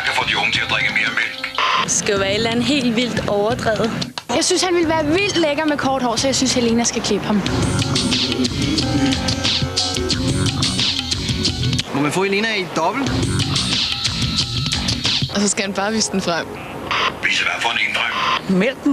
[0.00, 1.42] der kan få de unge til at drikke mere mælk.
[1.84, 3.90] Det skal jo være et eller andet helt vildt overdrevet.
[4.36, 7.02] Jeg synes, han ville være vildt lækker med kort hår, så jeg synes, Helena skal
[7.02, 7.42] klippe ham.
[11.94, 13.10] Må man få Elena i dobbelt?
[15.34, 16.46] Og så skal han bare vise den frem.
[17.24, 18.56] Vise hvad for en frem.
[18.58, 18.92] Mælken.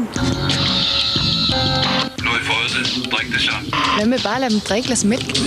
[2.23, 3.11] Nu har I fået det.
[3.11, 3.51] Drik det så.
[3.97, 5.37] Hvad med bare at lade dem drikke glas mælk?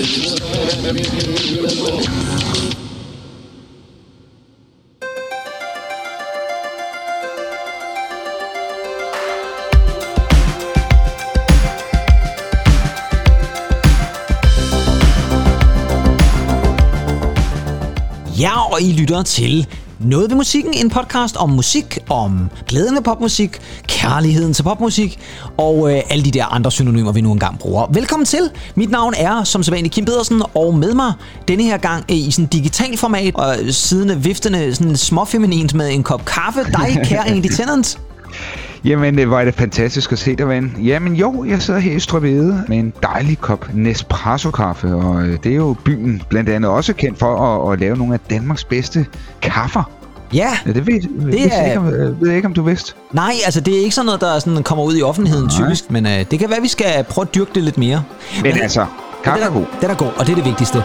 [18.81, 19.67] Og I lytter til
[19.99, 23.59] Noget ved musikken, en podcast om musik, om glæden ved popmusik,
[23.89, 25.19] kærligheden til popmusik
[25.57, 27.87] og øh, alle de der andre synonymer, vi nu engang bruger.
[27.93, 28.51] Velkommen til.
[28.75, 31.13] Mit navn er som sædvanligt Kim Pedersen, og med mig
[31.49, 36.03] denne her gang øh, i sådan digital format, og siddende viftende sådan småfeminint med en
[36.03, 36.61] kop kaffe.
[36.65, 37.99] Dig, kære Andy Tennant.
[38.85, 40.77] Jamen, det var det fantastisk at se dig, ven.
[40.85, 45.53] Jamen jo, jeg sidder her i Strøvede med en dejlig kop Nespresso-kaffe, og øh, det
[45.53, 47.37] er jo byen blandt andet også kendt for
[47.69, 49.07] at, at lave nogle af Danmarks bedste
[49.43, 49.91] kaffer.
[50.35, 51.01] Ja, Ja, det ved,
[51.33, 51.67] det er- er...
[51.67, 52.93] ikke, om, øh, ved jeg ikke, om du vidste.
[53.13, 55.67] nej, altså det er ikke sådan noget, der sådan kommer ud i offentligheden Nej.
[55.67, 58.03] typisk, men øh, det kan være, at vi skal prøve at dyrke det lidt mere.
[58.43, 58.87] Men altså,
[59.25, 59.65] kaffe er god.
[59.81, 60.83] Den er god, og det er det vigtigste.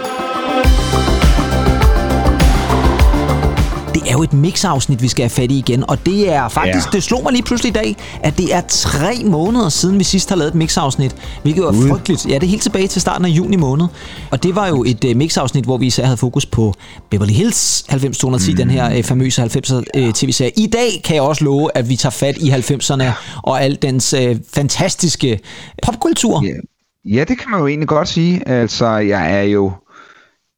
[3.96, 6.86] Det er jo et mix-afsnit, vi skal have fat i igen, og det er faktisk,
[6.86, 6.92] Ja.
[6.92, 10.30] det slog mig lige pludselig i dag, at det er tre måneder siden, vi sidst
[10.30, 11.90] har lavet et mix-afsnit, hvilket var Gud.
[11.90, 12.26] frygteligt.
[12.30, 13.86] Ja, det er helt tilbage til starten af juni måned.
[14.32, 16.74] Og det var jo et uh, mix-afsnit, hvor vi især havde fokus på
[17.10, 18.58] Beverly Hills 90210, mm.
[18.58, 20.52] den her uh, famøse 90'er uh, tv-serie.
[20.58, 23.04] I dag kan jeg også love, at vi tager fat i 90'erne
[23.44, 25.40] og al dens uh, fantastiske
[25.84, 26.44] popkultur.
[26.46, 26.50] Ja.
[27.18, 28.48] ja, det kan man jo egentlig godt sige.
[28.50, 29.72] Altså, jeg er jo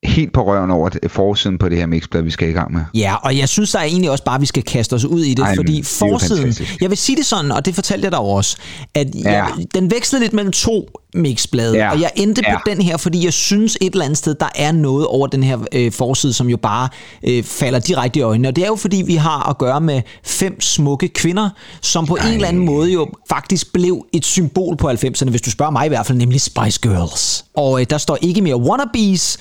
[0.03, 2.81] helt på røven over forsiden på det her mixblad, vi skal i gang med.
[2.93, 5.23] Ja, og jeg synes der er egentlig også bare, at vi skal kaste os ud
[5.23, 8.11] i det, Ej, fordi det forsiden, jeg vil sige det sådan, og det fortalte jeg
[8.11, 8.57] dig også,
[8.93, 9.29] at ja.
[9.31, 11.91] jeg, den vekslede lidt mellem to mixblade, Ja.
[11.91, 12.57] og jeg endte Ja.
[12.57, 15.43] på den her, fordi jeg synes et eller andet sted, der er noget over den
[15.43, 16.89] her øh, forside, som jo bare
[17.23, 20.01] øh, falder direkte i øjnene, og det er jo fordi, vi har at gøre med
[20.23, 21.49] fem smukke kvinder,
[21.81, 25.51] som på en eller anden måde jo faktisk blev et symbol på 90'erne, hvis du
[25.51, 27.45] spørger mig i hvert fald, nemlig Spice Girls.
[27.55, 29.37] Og øh, der står ikke mere wannabes,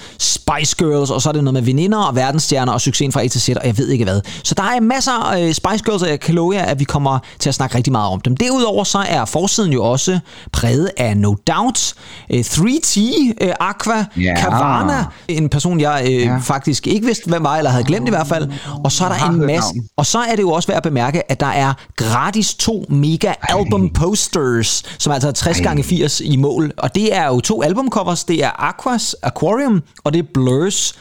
[0.50, 3.28] Spice Girls, og så er det noget med veninder og verdensstjerner og succesen fra A
[3.28, 4.20] til Z, og jeg ved ikke hvad.
[4.44, 6.84] Så der er masser af øh, Spice Girls, og jeg kan love jer, at vi
[6.84, 8.36] kommer til at snakke rigtig meget om dem.
[8.36, 10.18] Derudover så er forsiden jo også
[10.52, 11.94] præget af No Doubt,
[12.30, 13.00] øh, 3T,
[13.40, 14.34] øh, Aqua, Ja.
[14.38, 16.36] Cavana, en person, jeg øh, Ja.
[16.42, 18.48] faktisk ikke vidste, hvem var, eller havde glemt i hvert fald.
[18.84, 19.68] Og så er der en masse...
[19.96, 23.32] Og så er det jo også værd at bemærke, at der er gratis to mega
[23.42, 26.72] album posters, som altså er 60 gange 80 i mål.
[26.78, 28.24] Og det er jo to albumcovers.
[28.24, 30.94] Det er Aquas Aquarium, og det er Blurs.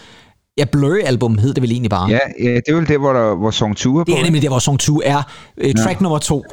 [0.58, 2.10] Ja, Blur-album hed det vel egentlig bare.
[2.10, 4.12] Ja, ja det er vel det, hvor, der, hvor Song 2 er på.
[4.12, 5.22] Det er nemlig der, hvor Song 2 er
[5.58, 6.46] øh, track nummer to.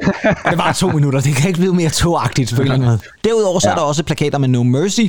[0.49, 1.19] Det var to minutter.
[1.21, 2.99] Det kan ikke blive mere togagtigt på en eller anden måde.
[3.25, 3.75] Derudover så er Ja.
[3.75, 5.01] der også plakater med No Mercy,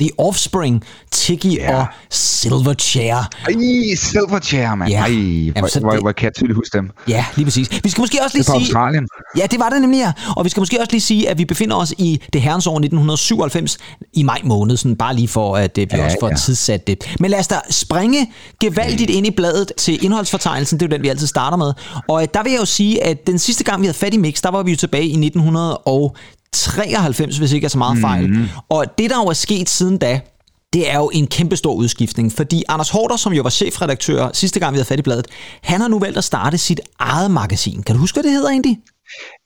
[0.00, 1.76] The Offspring, Tiki Ja.
[1.76, 3.14] og Silverchair.
[3.14, 3.52] Ej,
[3.96, 4.90] Silverchair, mand.
[4.90, 4.98] Ja.
[5.00, 6.90] Ej, Jamen, hvor, så hvor, det- hvor kan jeg tydeligt huske dem.
[7.08, 7.68] Ja, lige præcis.
[7.84, 8.60] Vi skal måske også lige Det sige...
[8.60, 9.08] Australien.
[9.36, 10.12] Ja, det var det nemlig, ja.
[10.36, 12.76] Og vi skal måske også lige sige, at vi befinder os i det herrens år
[12.78, 13.78] 1997
[14.12, 16.34] i maj måned, sådan bare lige for, at øh, vi Ja, også får ja.
[16.36, 17.14] tidsat det.
[17.20, 21.02] Men lad os da springe gevaldigt ind i bladet til indholdsfortegnelsen, det er jo den,
[21.02, 21.72] vi altid starter med.
[22.08, 24.16] Og øh, der vil jeg jo sige, at den sidste gang, vi havde fat i
[24.16, 25.16] Mix, der var vi jo tilbage i
[26.52, 28.30] 1993, hvis ikke er så meget fejl.
[28.30, 28.48] Mhm.
[28.68, 30.20] Og det, der jo er sket siden da,
[30.72, 34.60] det er jo en kæmpe stor udskiftning, fordi Anders Hårder, som jo var chefredaktør sidste
[34.60, 35.26] gang, vi havde fat i bladet,
[35.62, 37.82] han har nu valgt at starte sit eget magasin.
[37.82, 38.78] Kan du huske, hvad det hedder egentlig?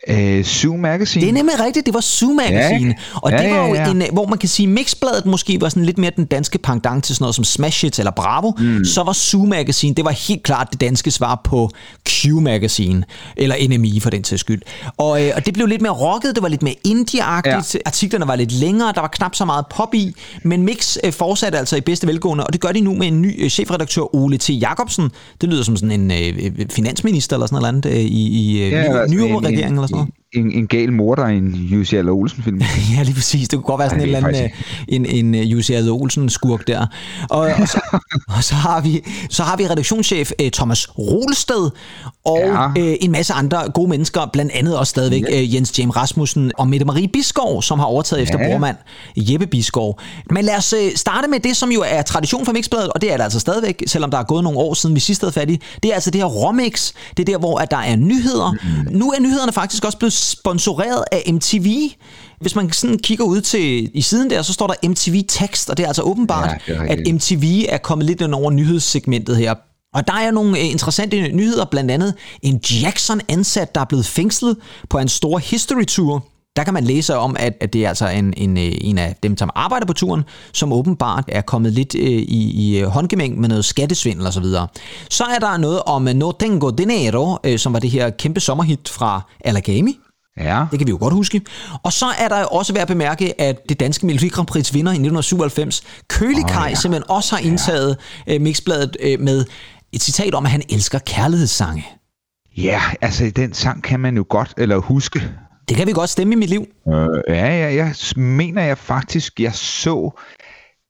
[0.09, 1.23] Øh, Zoo Magazine.
[1.23, 2.95] Det er nemlig rigtigt, det var Zoo Magazine.
[2.99, 3.19] Ja.
[3.23, 3.91] Og Ja, det var jo ja, ja.
[3.91, 7.15] en, hvor man kan sige, Mixbladet måske var sådan lidt mere den danske pendant til
[7.15, 8.53] sådan noget som Smash Hits eller Bravo.
[8.59, 8.85] Mm.
[8.85, 11.71] Så var Zoo Magazine, det var helt klart det danske svar på
[12.09, 13.05] Q Magazine,
[13.37, 14.63] eller NMI for den til skyld.
[14.97, 17.79] Og, øh, og det blev lidt mere rocket, det var lidt mere indie-agtigt, ja.
[17.87, 21.59] artiklerne var lidt længere, der var knap så meget pop i, men Mix øh, fortsatte
[21.59, 24.39] altså i bedste velgående, og det gør de nu med en ny øh, chefredaktør, Ole
[24.39, 24.51] T.
[24.51, 25.11] Jacobsen.
[25.41, 28.63] Det lyder som sådan en øh, øh, finansminister eller sådan noget andet øh, i, i
[28.63, 30.15] øh, Ja, ja, altså en- regering eller sådan noget.
[30.37, 32.61] En, en gal morder i en Jussi Adler Olsen-film.
[32.97, 33.49] Ja, lige præcis.
[33.49, 34.51] Det kunne godt være sådan Ej, en er eller anden
[34.89, 36.87] en, en uh, Jussi Adler Olsen skurk der.
[37.31, 37.81] Og, og, så,
[38.37, 39.01] og så, har vi,
[39.31, 41.71] så har vi redaktionschef uh, Thomas Rolsted
[42.25, 42.63] og ja.
[42.63, 42.69] Ja.
[42.69, 46.69] uh, en masse andre gode mennesker, blandt andet også stadigvæk uh, Jens James Rasmussen og
[46.69, 48.49] Mette Marie Biskov, som har overtaget efter Ja.
[48.49, 48.77] brormand
[49.17, 50.01] Jeppe Biskov.
[50.31, 53.13] Men lad os uh, starte med det, som jo er tradition for Mixbladet, og det
[53.13, 55.51] er det altså stadigvæk, selvom der er gået nogle år siden vi sidst havde fat
[55.51, 55.61] i.
[55.83, 56.93] Det er altså det her Romix.
[57.17, 58.53] Det er der, hvor at der er nyheder.
[58.53, 58.97] Mm.
[58.99, 61.91] Nu er nyhederne faktisk også blevet sponsoreret af MTV.
[62.41, 65.77] Hvis man sådan kigger ud til i siden der, så står der MTV Tekst, og
[65.77, 67.15] det er altså åbenbart, Ja, er at.
[67.15, 69.55] MTV er kommet lidt ind over nyhedssegmentet her.
[69.95, 74.57] Og der er nogle øh, interessante nyheder, blandt andet en Jackson-ansat, der er blevet fængslet
[74.91, 76.25] på en stor history tour.
[76.57, 79.17] Der kan man læse om, at, at det er altså en, en, øh, en af
[79.23, 83.49] dem, som arbejder på turen, som åbenbart er kommet lidt øh, i, i håndgemæng med
[83.49, 84.45] noget skattesvindel osv.
[84.45, 84.67] Så,
[85.11, 88.89] så er der noget om No Tengo Dinero, øh, som var det her kæmpe sommerhit
[88.89, 89.99] fra Alagami.
[90.37, 90.67] Ja.
[90.71, 91.41] Det kan vi jo godt huske.
[91.83, 94.93] Og så er der også værd at bemærke, at det danske Melodi Grand Prix vinder
[94.93, 96.75] i 1997, Kølikaj, oh, ja.
[96.75, 97.97] simpelthen også har indtaget
[98.27, 98.39] ja.
[98.39, 99.45] mixbladet med
[99.93, 101.87] et citat om, at han elsker kærlighedssange.
[102.57, 105.23] Ja, altså den sang kan man jo godt eller huske.
[105.69, 106.67] Det kan vi godt stemme i mit liv.
[106.89, 110.21] Øh, ja, ja, jeg mener jeg faktisk, jeg så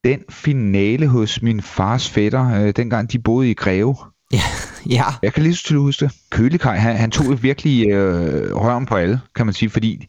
[0.04, 3.96] den finale hos min fars fætter, øh, dengang de boede i Greve.
[4.32, 4.42] Ja,
[4.90, 5.04] ja.
[5.22, 6.14] Jeg kan lige så tydeligt huske det.
[6.30, 10.06] Kølikaj, han, han tog virkelig øh, røven på alle, kan man sige, fordi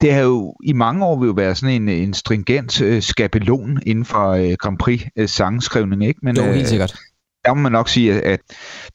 [0.00, 3.80] det har jo i mange år vil jo være sådan en, en stringent øh, skabelon
[3.86, 6.20] inden for øh, Grand Prix øh, sangskrivning, ikke?
[6.22, 6.96] Men, jo, helt øh, sikkert
[7.44, 8.40] der må man nok sige, at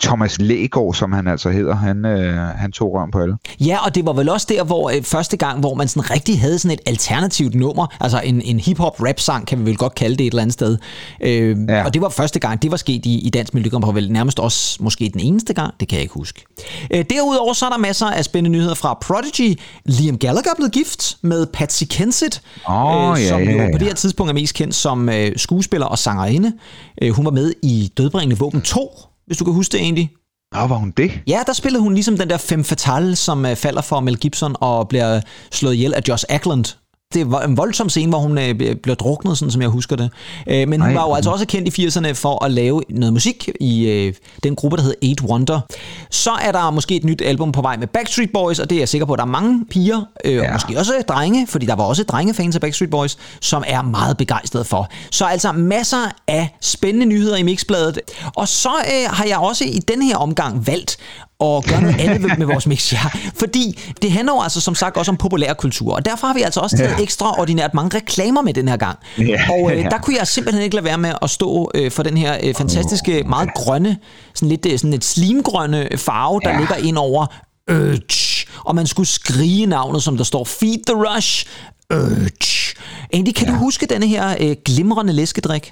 [0.04, 3.38] Thomas Lægaard, som han altså hedder, han, øh, han tog røven på alle.
[3.60, 6.42] Ja, og det var vel også der, hvor øh, første gang, hvor man sådan rigtig
[6.42, 10.26] havde sådan et alternativt nummer, altså en, en hip-hop-rap-sang, kan vi vel godt kalde det
[10.26, 10.78] et eller andet sted.
[11.22, 11.86] Øh, ja.
[11.86, 14.78] Og det var første gang, det var sket i, i Dansk Melodikamp, vel nærmest også
[14.80, 16.44] måske den eneste gang, det kan jeg ikke huske.
[16.92, 19.60] Øh, derudover så er der masser af spændende nyheder fra Prodigy.
[19.86, 23.64] Liam Gallagher er blevet gift med Patsy Kensit, oh, øh, som ja, ja, ja.
[23.64, 26.54] jo på det her tidspunkt er mest kendt som øh, skuespiller og sangerinde.
[27.02, 30.12] Øh, hun var med i Dødbringende med Våben 2, hvis du kan huske det egentlig.
[30.54, 31.12] Nå, var hun det?
[31.28, 34.56] Ja, der spillede hun ligesom den der femme fatale, som uh, falder for Mel Gibson
[34.60, 35.22] og bliver
[35.52, 36.66] slået ihjel af Josh Ackland
[37.14, 40.10] det var en voldsom scene, hvor hun øh, blev druknet, sådan som jeg husker det.
[40.48, 40.94] Øh, men hun Ej.
[40.94, 44.14] var jo altså også kendt i 80'erne for at lave noget musik i øh,
[44.44, 45.62] den gruppe, der hed Eight Wonder.
[46.10, 48.80] Så er der måske et nyt album på vej med Backstreet Boys, og det er
[48.80, 50.48] jeg sikker på, at der er mange piger, øh, ja.
[50.48, 54.18] og måske også drenge, fordi der var også drengefans af Backstreet Boys, som er meget
[54.18, 54.90] begejstrede for.
[55.12, 58.00] Så altså masser af spændende nyheder i Mixbladet.
[58.36, 60.98] Og så øh, har jeg også i den her omgang valgt
[61.40, 63.00] og gøre noget andet med vores mix, ja.
[63.36, 66.60] Fordi det handler jo altså som sagt også om populærkultur, og derfor har vi altså
[66.60, 67.04] også taget ja.
[67.04, 69.00] ekstraordinært mange reklamer med den her gang.
[69.18, 69.42] Ja.
[69.52, 72.18] Og øh, der kunne jeg simpelthen ikke lade være med at stå øh, for den
[72.18, 73.98] her øh, fantastiske, meget grønne,
[74.34, 76.60] sådan lidt øh, sådan et slimgrønne farve, der ja.
[76.60, 77.26] ligger ind over
[77.72, 78.46] Urge.
[78.66, 81.46] Og man skulle skrige navnet, som der står Feed the Rush,
[81.94, 82.76] Urge.
[83.14, 83.54] Andy, kan ja.
[83.54, 85.72] du huske denne her øh, glimrende læskedrik?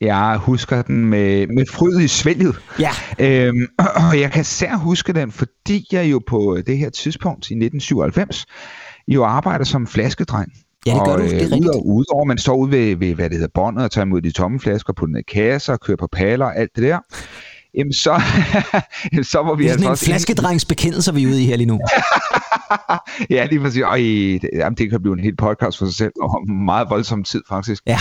[0.00, 2.56] Jeg husker den med, med fryd i svælget.
[2.80, 2.90] Ja.
[3.18, 3.66] Øhm,
[4.10, 8.46] og jeg kan sær huske den, fordi jeg jo på det her tidspunkt i 1997
[9.08, 10.52] jo arbejder som flaskedreng.
[10.86, 11.70] Ja, det gør og, du, det er øh, rigtigt.
[11.70, 14.32] Og udover man står ude ved, ved, hvad det hedder, båndet og tager imod de
[14.32, 16.98] tomme flasker, på den kasser, kører på paller og alt det der,
[17.76, 18.22] jamen så,
[19.32, 21.56] så var vi det er altså sådan en flaskedrengs bekendelse, vi er ude i her
[21.56, 21.80] lige nu.
[23.36, 23.82] ja, lige præcis.
[23.82, 27.24] Øj, det, jamen, det kan blive en helt podcast for sig selv, og meget voldsom
[27.24, 27.82] tid faktisk.
[27.86, 27.98] Ja.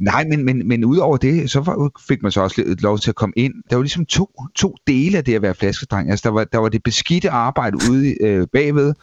[0.00, 3.32] Nej, men, men, men udover det, så fik man så også lov til at komme
[3.36, 3.52] ind.
[3.70, 6.10] Der var ligesom to, to dele af det at være flaskedreng.
[6.10, 8.94] Altså, der var, der var det beskidte arbejde ude øh, bagved,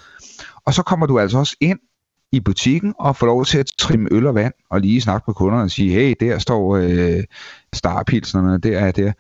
[0.65, 1.79] og så kommer du altså også ind
[2.31, 5.35] i butikken og få lov til at trimme øl og vand og lige snakke med
[5.35, 7.23] kunderne og sige, hey, der står øh,
[7.73, 9.11] starpilsnerne, der er der.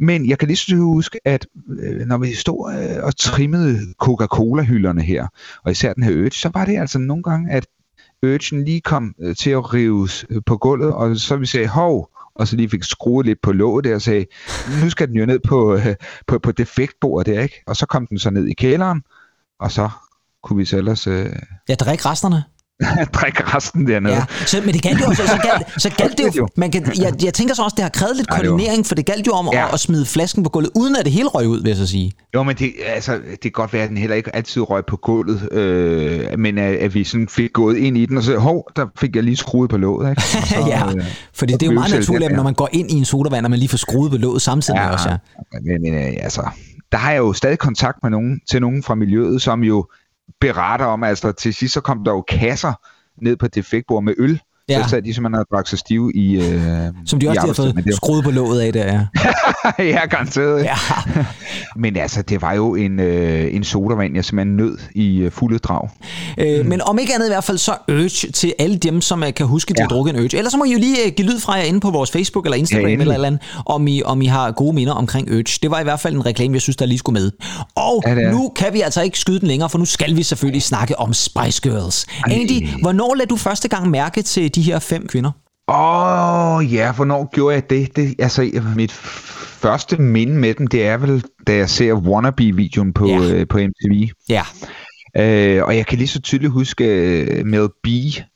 [0.00, 1.46] Men jeg kan lige så huske, at
[1.82, 5.26] øh, når vi stod øh, og trimmede Coca-Cola-hylderne her,
[5.64, 7.66] og især den her Urge, så var det altså nogle gange, at
[8.22, 12.10] Urgen lige kom øh, til at rives øh, på gulvet, og så vi sagde, hov,
[12.34, 14.26] og så lige fik skruet lidt på låget der og sagde,
[14.82, 15.94] nu skal den jo ned på, øh,
[16.26, 17.62] på, på defektbordet der, ikke?
[17.66, 19.02] Og så kom den så ned i kælderen,
[19.60, 19.90] og så
[20.46, 21.06] kunne vi så ellers...
[21.06, 21.26] Øh...
[21.68, 22.42] Ja, drikke resterne.
[23.20, 24.14] drikke resten dernede.
[24.14, 26.92] Ja, så, men det galt jo også, så galt, så galt det jo, man kan,
[26.98, 29.48] jeg, jeg tænker så også, det har krævet lidt koordinering, for det galt jo om
[29.52, 29.66] ja.
[29.66, 31.86] at, at, smide flasken på gulvet, uden at det hele røg ud, vil jeg så
[31.86, 32.12] sige.
[32.34, 34.96] Jo, men det, altså, det kan godt være, at den heller ikke altid røg på
[34.96, 38.68] gulvet, øh, men at, at vi sådan fik gået ind i den, og så, hov,
[38.76, 40.22] der fik jeg lige skruet på låget, ikke?
[40.48, 43.04] Så, ja, øh, fordi det er jo meget naturligt, når man går ind i en
[43.04, 45.16] sodavand, at man lige får skruet på låget samtidig ja, også, ja.
[45.52, 46.48] Men, men øh, altså,
[46.92, 49.86] der har jeg jo stadig kontakt med nogen, til nogen fra miljøet, som jo
[50.40, 52.72] beretter om, altså til sidst så kom der jo kasser
[53.22, 54.82] ned på defektbord med øl, Ja.
[54.82, 56.62] Så sad de simpelthen og drak sig stive i øh,
[57.06, 59.06] Som de også har fået skruet på låget af der, ja.
[59.94, 60.64] ja, garanteret.
[60.64, 60.76] Ja.
[61.82, 65.58] men altså, det var jo en, øh, en sodavand, jeg simpelthen nød i øh, fulde
[65.58, 65.88] drag.
[66.38, 66.68] Øh, mm.
[66.68, 69.46] Men om ikke andet i hvert fald, så Urge til alle dem, som uh, kan
[69.46, 69.84] huske, at de ja.
[69.84, 70.36] har drukket en Urge.
[70.36, 72.46] Ellers så må I jo lige uh, give lyd fra jer inde på vores Facebook
[72.46, 75.58] eller Instagram ja, eller eller andet, om I, om I har gode minder omkring Urge.
[75.62, 77.30] Det var i hvert fald en reklame, jeg synes, der lige skulle med.
[77.74, 80.62] Og ja, nu kan vi altså ikke skyde den længere, for nu skal vi selvfølgelig
[80.62, 82.06] snakke om Spice Girls.
[82.26, 82.32] Ej.
[82.32, 85.30] Andy, hvornår lader du første gang mærke til de her fem kvinder?
[85.68, 87.96] Åh, oh, ja, hvornår gjorde jeg det?
[87.96, 88.14] det?
[88.18, 93.18] Altså, mit første minde med dem, det er vel, da jeg ser Wannabe-videoen på, ja.
[93.18, 94.08] øh, på MTV.
[94.28, 94.42] Ja.
[95.16, 97.88] Øh, og jeg kan lige så tydeligt huske uh, Mel B,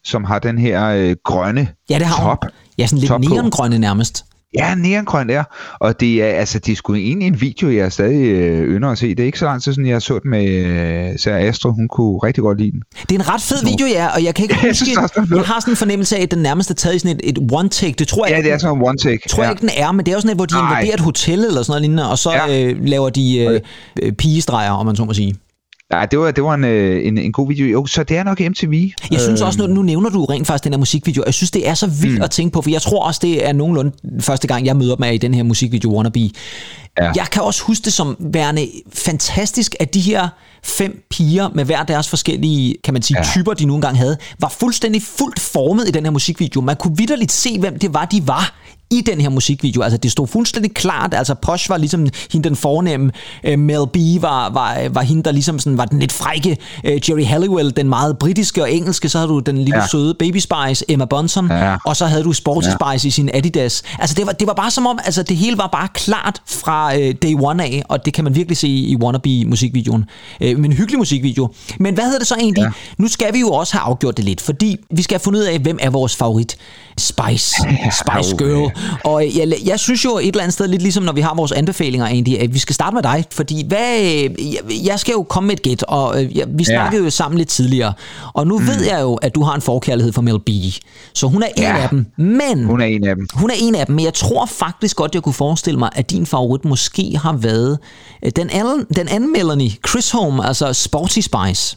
[0.05, 2.39] som har den her øh, grønne ja, det har top.
[2.45, 2.51] Hun.
[2.79, 4.25] Ja, sådan lidt neongrønne nærmest.
[4.59, 5.45] Ja, neongrøn der.
[5.81, 8.99] Og det er, altså, det er sgu egentlig en video, jeg stadig øh, ynder at
[8.99, 9.09] se.
[9.09, 11.71] Det er ikke så lang tid siden, jeg så den med øh, Sarah Astro.
[11.73, 12.83] Hun kunne rigtig godt lide den.
[13.09, 15.09] Det er en ret fed video, ja, og jeg kan ikke Jeg huske, synes er
[15.27, 15.37] fed.
[15.37, 17.39] jeg har sådan en fornemmelse af, at den nærmest er taget i sådan et, et
[17.53, 17.95] one-take.
[17.99, 19.29] Det tror jeg, Ja, det er sådan en one take.
[19.29, 19.51] tror jeg ja.
[19.53, 20.71] ikke, den er, men det er jo sådan et, hvor de Nej.
[20.71, 22.65] invaderer et hotel eller sådan noget lignende, og så Ja.
[22.67, 23.61] øh, laver de
[24.03, 25.35] øh, pigestreger, om man så må sige.
[25.93, 27.67] Ja, det var, det var en, øh, en, en god video.
[27.67, 28.91] Jo, så det er nok MTV.
[29.11, 31.51] Jeg synes også, Øh, nu, nu nævner du rent faktisk den her musikvideo, jeg synes,
[31.51, 32.23] det er så vildt mm.
[32.23, 35.03] at tænke på, for jeg tror også, det er nogenlunde første gang, jeg møder dem
[35.03, 36.31] af i den her musikvideo Wannabe.
[36.99, 37.11] Ja.
[37.17, 40.29] Jeg kan også huske det som værende fantastisk, at de her
[40.63, 43.19] fem piger med hver deres forskellige, kan man sige.
[43.19, 43.25] Ja.
[43.25, 46.61] typer, de nu engang havde, var fuldstændig fuldt formet i den her musikvideo.
[46.61, 48.55] Man kunne vidderligt se, hvem det var, de var
[48.91, 49.83] i den her musikvideo.
[49.83, 51.15] Altså, det stod fuldstændig klart.
[51.15, 53.11] Altså, Posh var ligesom hende den fornemme.
[53.49, 56.57] Uh, Mel B var, var, var hende, der ligesom sådan, var den lidt frække.
[56.85, 59.09] Uh, Jerry Halliwell, den meget britiske og engelske.
[59.09, 59.87] Så havde du den lille ja.
[59.87, 61.51] Søde Baby Spice, Emma Bunton.
[61.51, 61.77] Ja.
[61.87, 62.93] Og så havde du Sporty ja.
[62.93, 63.83] Spice i sin Adidas.
[63.99, 66.95] Altså, det var, det var bare som om, altså, det hele var bare klart fra
[66.95, 70.05] uh, day one af, og det kan man virkelig se i Wannabe-musikvideoen.
[70.41, 71.49] Uh, men en hyggelig musikvideo.
[71.79, 72.63] Men hvad hedder det så egentlig?
[72.63, 72.71] Ja.
[72.99, 75.45] Nu skal vi jo også have afgjort det lidt, fordi vi skal have fundet ud
[75.45, 76.57] af, hvem er vores favorit
[76.99, 77.55] Spice,
[77.93, 78.71] Spice Girl.
[79.05, 81.53] Og jeg, jeg synes jo et eller andet sted, lidt ligesom når vi har vores
[81.53, 83.99] anbefalinger egentlig, at vi skal starte med dig, fordi hvad,
[84.39, 87.39] jeg, jeg skal jo komme med et gæt, og øh, jeg, vi snakkede jo sammen
[87.39, 87.93] lidt tidligere,
[88.33, 88.67] og nu mm.
[88.67, 90.49] ved jeg jo, at du har en forkærlighed for Mel B,
[91.15, 91.77] så hun er en Ja.
[91.83, 93.27] af dem, men Hun er en af dem.
[93.35, 96.11] hun er en af dem, men jeg tror faktisk godt, jeg kunne forestille mig, at
[96.11, 97.79] din favorit måske har været
[98.25, 101.77] øh, den anden, den anden Melanie, Chris Holm, altså Sporty Spice.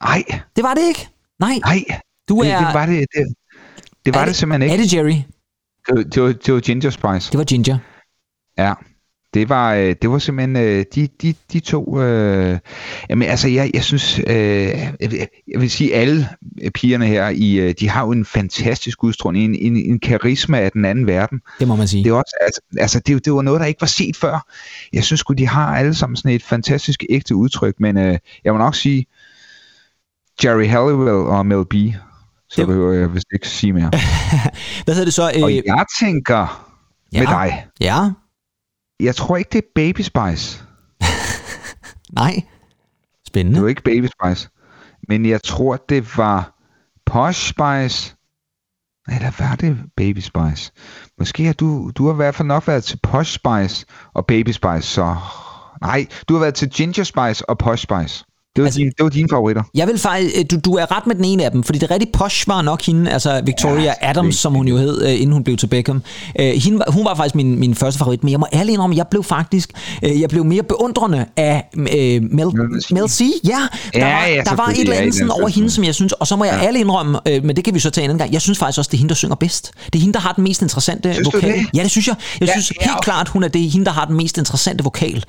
[0.00, 0.24] Ej,
[0.56, 1.08] Det var det ikke?
[1.40, 1.58] Nej.
[1.64, 1.84] nej.
[2.28, 3.26] Du det, er- det var det, det,
[4.04, 4.84] det, var er det, simpelthen Er ikke.
[4.84, 5.16] det Jerry?
[5.86, 7.30] Det, var- det, var, det var Ginger Spice.
[7.32, 7.78] Det var Ginger.
[8.58, 8.72] Ja.
[9.34, 12.00] Det var, øh, det var simpelthen øh, de, de, de to...
[12.02, 12.58] Øh,
[13.10, 14.18] jamen altså, jeg, jeg synes...
[14.18, 15.18] Øh, jeg, vil-
[15.52, 16.28] jeg vil sige, alle
[16.74, 20.72] pigerne her, i, øh, de har jo en fantastisk udstråling, en, en, en karisma af
[20.72, 21.40] den anden verden.
[21.60, 22.04] Det må man sige.
[22.04, 24.46] Det, er også, altså, altså det, det var noget, der ikke var set før.
[24.92, 28.52] Jeg synes sgu, de har alle sammen sådan et fantastisk ægte udtryk, men øh, jeg
[28.52, 29.06] må nok sige,
[30.44, 31.74] Jerry Halliwell og Mel B,
[32.54, 33.90] så Det- behøver jeg vist ikke sige mere.
[34.84, 35.22] Hvad hedder det så?
[35.22, 36.70] Og Øh, jeg tænker
[37.12, 37.26] med ja.
[37.26, 38.10] dig, Ja,
[39.00, 40.62] jeg tror ikke, det er Baby Spice.
[42.20, 42.32] nej.
[42.34, 42.44] Det
[43.26, 43.62] Spændende.
[43.62, 44.48] var ikke Baby Spice.
[45.08, 46.60] Men jeg tror, det var
[47.06, 48.14] Posh Spice.
[49.08, 50.72] Eller var det Baby Spice?
[51.18, 54.50] Måske har du, du har i hvert fald nok været til Posh Spice og Baby
[54.50, 55.16] Spice, så...
[55.82, 58.24] Nej, du har været til Ginger Spice og Posh Spice.
[58.56, 59.62] Det var, Altså- altså, din, det var dine favoritter.
[59.74, 61.90] Jeg vil faktisk, øh, du, du er ret med den ene af dem, fordi det
[61.90, 65.12] rigtige Posh var nok hende, altså Victoria Ja, Adams, det- som hun jo hed, øh,
[65.14, 66.02] inden hun blev til Beckham.
[66.40, 69.06] Øh, hende, hun var faktisk min, min første favorit, men jeg må ærligt indrømme, jeg
[69.08, 69.70] blev faktisk,
[70.02, 71.86] jeg blev mere beundrende af øh,
[72.22, 72.46] Mel,
[72.90, 73.20] Mel C.
[73.44, 73.58] Ja,
[73.94, 75.94] der Ja, var, ja, der var et eller andet et sådan over hende, som jeg
[75.94, 76.66] synes, og så må jeg ja.
[76.66, 78.78] ærligt indrømme, øh, men det kan vi så tage en anden gang, jeg synes faktisk
[78.78, 79.70] også, det er hende, der synger bedst.
[79.86, 81.52] Det er hende, der har den mest interessante Synes vokal.
[81.52, 81.66] det?
[81.74, 82.16] Ja, det synes jeg.
[82.40, 82.84] Jeg Ja, synes ja.
[82.90, 85.24] helt klart, hun er det hende, der har den mest interessante vokal.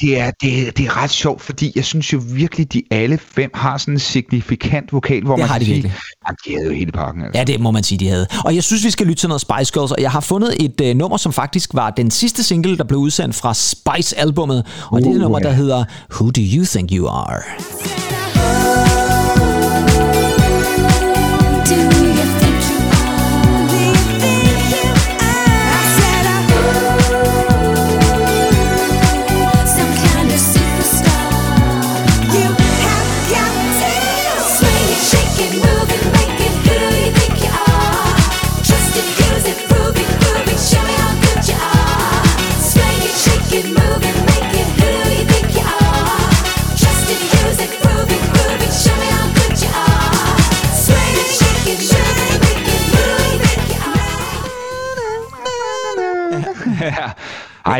[0.00, 3.50] Det er, det, det er ret sjovt, fordi jeg synes jo virkelig, de alle fem
[3.54, 5.92] har sådan en signifikant vokal, hvor Det man har kan de sige, virkelig.
[6.28, 7.24] at de havde jo hele pakken.
[7.24, 7.38] Altså.
[7.38, 8.26] Ja, det må man sige, de havde.
[8.44, 10.80] Og jeg synes, vi skal lytte til noget Spice Girls, og jeg har fundet et
[10.80, 15.06] øh, nummer, som faktisk var den sidste single, der blev udsendt fra Spice-albummet, og det
[15.06, 15.84] er det Uh, nummer, der hedder
[16.14, 18.29] Who Do You Think You Are?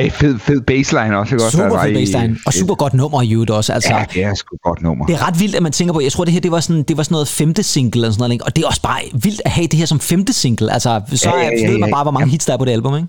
[0.01, 1.35] Ej, fed, fed baseline også.
[1.35, 1.45] Ikke?
[1.45, 1.57] også?
[1.57, 3.73] Super Altså, fed baseline, og super godt nummer i øvrigt også.
[3.73, 5.07] Altså, Ja, det er sgu godt nummer.
[5.07, 6.83] det er ret vildt, at man tænker på, jeg tror, det her det var sådan,
[6.83, 8.45] det var sådan noget femte single, eller sådan noget, ikke?
[8.45, 10.73] og det er også bare vildt at have det her som femte single.
[10.73, 11.95] Altså, så Ja, ja, ja, ja, ved man ja.
[11.95, 13.09] bare, hvor mange hits der er på det album, ikke?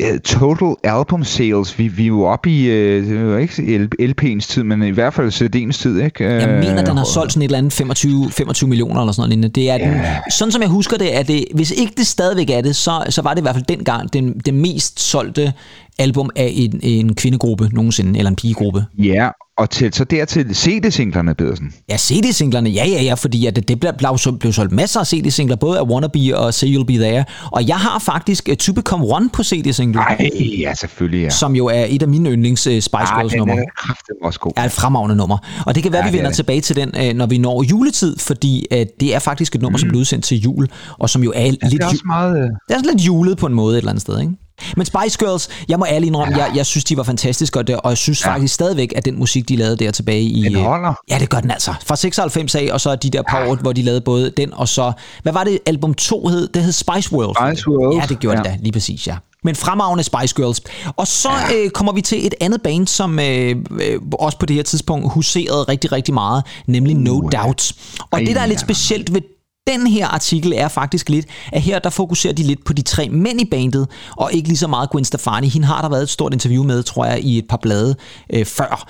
[0.00, 4.82] Øh, Total album sales, vi, vi er jo oppe i, øh, ikke LP'ens tid, men
[4.82, 6.24] i hvert fald CD'ens tid, ikke?
[6.24, 9.38] Jeg Øh, mener, den har solgt sådan et eller andet 25, 25 millioner eller sådan
[9.38, 9.54] noget.
[9.54, 9.94] Det er den,
[10.30, 13.22] sådan som jeg husker det, er det, hvis ikke det stadigvæk er det, så, så
[13.22, 15.52] var det i hvert fald dengang den, den mest solgte
[15.98, 18.84] album af en, en kvindegruppe nogensinde, eller en pigegruppe.
[18.98, 21.72] Ja, og til, så dertil CD-singlerne, Pedersen.
[21.88, 25.56] Ja, CD-singlerne, ja, ja, ja, fordi at det, det blev, blev, solgt- masser af CD-singler,
[25.56, 27.24] både af Wannabe og Say You'll Be There.
[27.52, 31.30] Og jeg har faktisk uh, To Become One på CD-single, Nej, ja, selvfølgelig, ja.
[31.30, 33.54] som jo er et af mine yndlings uh, Spice Girls den numre.
[33.58, 34.52] er kraftigt også god.
[34.56, 35.38] er et fremragende nummer.
[35.66, 36.36] Og det kan være, Ja, ja, vi er vender det.
[36.36, 39.76] tilbage til den, øh, når vi når juletid, fordi øh, det er faktisk et nummer,
[39.76, 39.80] mm.
[39.80, 42.50] som blev udsendt til jul, og som jo er lidt, det er også meget...
[42.68, 44.32] det er lidt julet på en måde et eller andet sted, ikke?
[44.76, 47.76] Men Spice Girls, jeg må ærligt indrømme, jeg, jeg synes, de var fantastiske, og, det,
[47.76, 48.30] og jeg synes ja.
[48.30, 50.42] faktisk stadigvæk, at den musik, de lavede der tilbage i...
[50.42, 50.94] Den øh, holder.
[51.10, 51.74] Ja, det gør den altså.
[51.86, 54.68] Fra 96 af, og så de der par år, hvor de lavede både den, og
[54.68, 54.92] så...
[55.22, 56.48] Hvad var det, album 2 hed?
[56.48, 57.54] Det hed Spice World.
[57.54, 58.42] Spice World, Ja, det gjorde ja.
[58.42, 58.54] det ja.
[58.54, 59.16] da, lige præcis, ja.
[59.44, 60.60] Men fremragende Spice Girls.
[60.96, 61.56] Og så ja.
[61.56, 65.12] øh, kommer vi til et andet band, som øh, øh, også på det her tidspunkt
[65.12, 67.72] huserede rigtig, rigtig meget, nemlig No Doubt.
[68.10, 68.64] Og Ej, det, der er lidt ja.
[68.66, 69.20] specielt ved
[69.66, 73.08] den her artikel er faktisk lidt, at her der fokuserer de lidt på de tre
[73.08, 75.48] mænd i bandet, og ikke lige så meget Gwen Stefani.
[75.48, 77.96] Hende har der været et stort interview med, tror jeg, i et par blade
[78.32, 78.88] øh, før.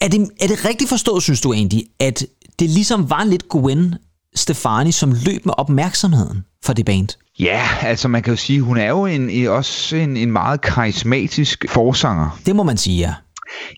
[0.00, 2.26] Er det, er det rigtigt forstået, synes du egentlig, at
[2.58, 3.94] det ligesom var lidt Gwen
[4.34, 7.08] Stefani, som løb med opmærksomheden for det band?
[7.38, 11.64] Ja, altså man kan jo sige, hun er jo en, også en, en meget karismatisk
[11.68, 12.38] forsanger.
[12.46, 13.14] Det må man sige, ja.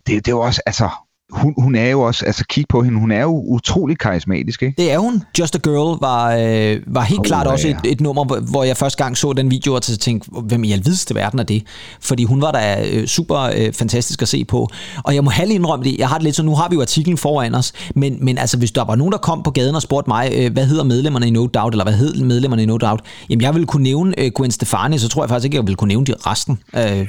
[0.06, 0.88] Det, det er jo også, altså,
[1.34, 4.74] hun, hun er jo også, altså kig på hende, hun er jo utrolig karismatisk, ikke?
[4.82, 5.22] Det er hun.
[5.38, 7.74] Just a Girl var, øh, var helt Oh, klart også ja.
[7.84, 11.14] et, et nummer, hvor- jeg første gang så den video, og tænkte, hvem i alvideste
[11.14, 11.62] verden er det?
[12.00, 14.68] Fordi hun var da øh, super øh, fantastisk at se på.
[15.04, 16.80] Og jeg må have indrømme det, jeg har det lidt så, nu har vi jo
[16.80, 19.82] artiklen foran os, men, men altså, hvis der var nogen, der kom på gaden og
[19.82, 22.76] spurgte mig, øh, hvad hedder medlemmerne i No Doubt, eller hvad hed medlemmerne i No
[22.76, 23.00] Doubt,
[23.30, 25.76] jamen jeg ville kunne nævne øh, Gwen Stefani, så tror jeg faktisk ikke, jeg ville
[25.76, 26.58] kunne nævne de resten.
[26.76, 27.08] Øh,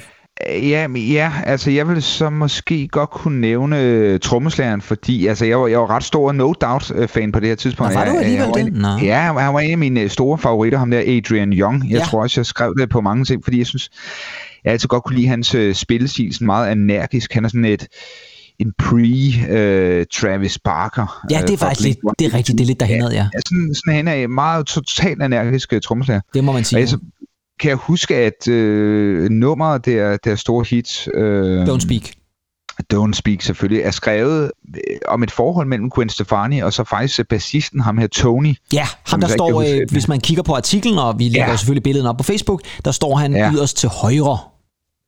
[0.50, 5.46] Ja, men ja, altså jeg vil så måske godt kunne nævne øh, trommeslageren, fordi altså,
[5.46, 7.94] jeg, var, jeg var ret stor No Doubt-fan på det her tidspunkt.
[7.94, 9.00] Nå, var du Jeg- alligevel jeg, var det?
[9.02, 9.06] en-.
[9.06, 11.90] Ja, han var en af mine øh, store favoritter, ham der Adrian Young.
[11.90, 12.04] Jeg Ja.
[12.06, 13.90] tror også, jeg skrev det på mange ting, fordi jeg synes,
[14.64, 17.34] jeg altid godt kunne lide hans øh, spillestil, sådan meget energisk.
[17.34, 17.88] Han er sådan et
[18.60, 21.26] en pre-Travis Barker.
[21.32, 22.14] ja, det er øh, faktisk lidt, Blink-182.
[22.20, 23.16] det er rigtigt, det er lidt derhen ad, ja.
[23.34, 26.22] Ja, sådan, sådan han er en meget totalt energisk øh, trommeslager.
[26.34, 26.80] Det må man Og sige.
[26.80, 26.98] jeg, så
[27.60, 32.02] kan jeg huske, at øh, nummeret der, der store hit, øh, Don't Speak.
[32.94, 37.20] Don't Speak selvfølgelig, er skrevet øh, om et forhold mellem Gwen Stefani og så faktisk
[37.20, 38.56] øh, bassisten, ham her Tony.
[38.74, 41.56] Ja, ham der står, øh, hvis man kigger på artiklen, og vi lægger Ja.
[41.56, 43.52] selvfølgelig billedet op på Facebook, der står han Ja.
[43.54, 44.38] yderst til højre.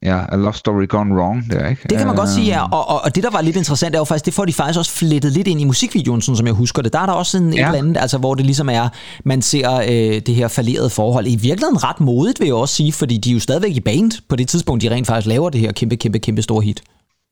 [0.06, 1.82] Ja, A Love Story Gone Wrong, der, ikke?
[1.90, 2.64] Det kan man godt Øh, sige, ja.
[2.64, 4.80] Og, og, og det, der var lidt interessant, er jo faktisk, det får de faktisk
[4.80, 6.94] også flettet lidt ind i musikvideoen, sådan som jeg husker det.
[6.94, 7.66] Der er der også sådan et Ja.
[7.66, 8.90] eller andet, altså, hvor det ligesom er,
[9.26, 11.28] man ser øh, det her falderede forhold.
[11.28, 14.12] I virkeligheden ret modigt, vil jeg også sige, fordi de er jo stadigvæk i band
[14.30, 16.82] på det tidspunkt, de rent faktisk laver det her kæmpe, kæmpe, kæmpe store hit.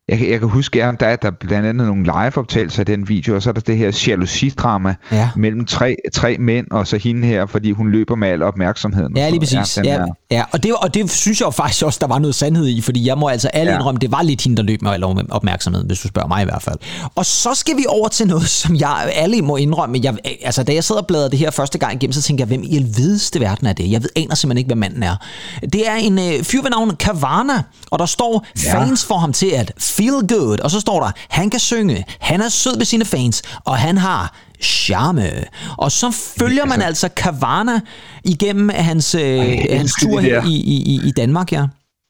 [0.08, 2.86] Jeg, kan- jeg kan huske, at der er der er blandt andet nogle live-optagelser af
[2.86, 5.28] den video, og så er der det her jalousi-drama Ja.
[5.36, 9.16] mellem tre, tre mænd, og så hende her, fordi hun løber med al opmærksomheden.
[9.16, 9.78] Ja, lige præcis.
[9.84, 10.44] Ja, er- ja.
[10.50, 13.18] Og, det, og det synes jeg faktisk også, der var noget sandhed i, fordi jeg
[13.18, 13.78] må altså alle Ja.
[13.78, 16.44] indrømme, det var lidt hende, der løb med al opmærksomhed, hvis du spørger mig i
[16.44, 16.76] hvert fald.
[17.14, 20.00] Og så skal vi over til noget, som jeg alle må indrømme.
[20.02, 22.48] Jeg, altså, da jeg sad og bladrede det her første gang igennem, så tænkte jeg,
[22.48, 23.90] hvem i alvideste verden er det?
[23.90, 25.16] Jeg ved, aner simpelthen ikke, hvem manden er.
[25.62, 28.80] Det er en øh, fyr ved navn Kavana, og der står Ja.
[28.80, 32.40] fans for ham til at feel good, og så står der, han kan synge, han
[32.40, 35.30] er sød ved sine fans, og han har charme.
[35.76, 37.80] Og så følger man altså Kavana
[38.24, 41.66] igennem hans, øh, hans tur i, i, i Danmark, ja.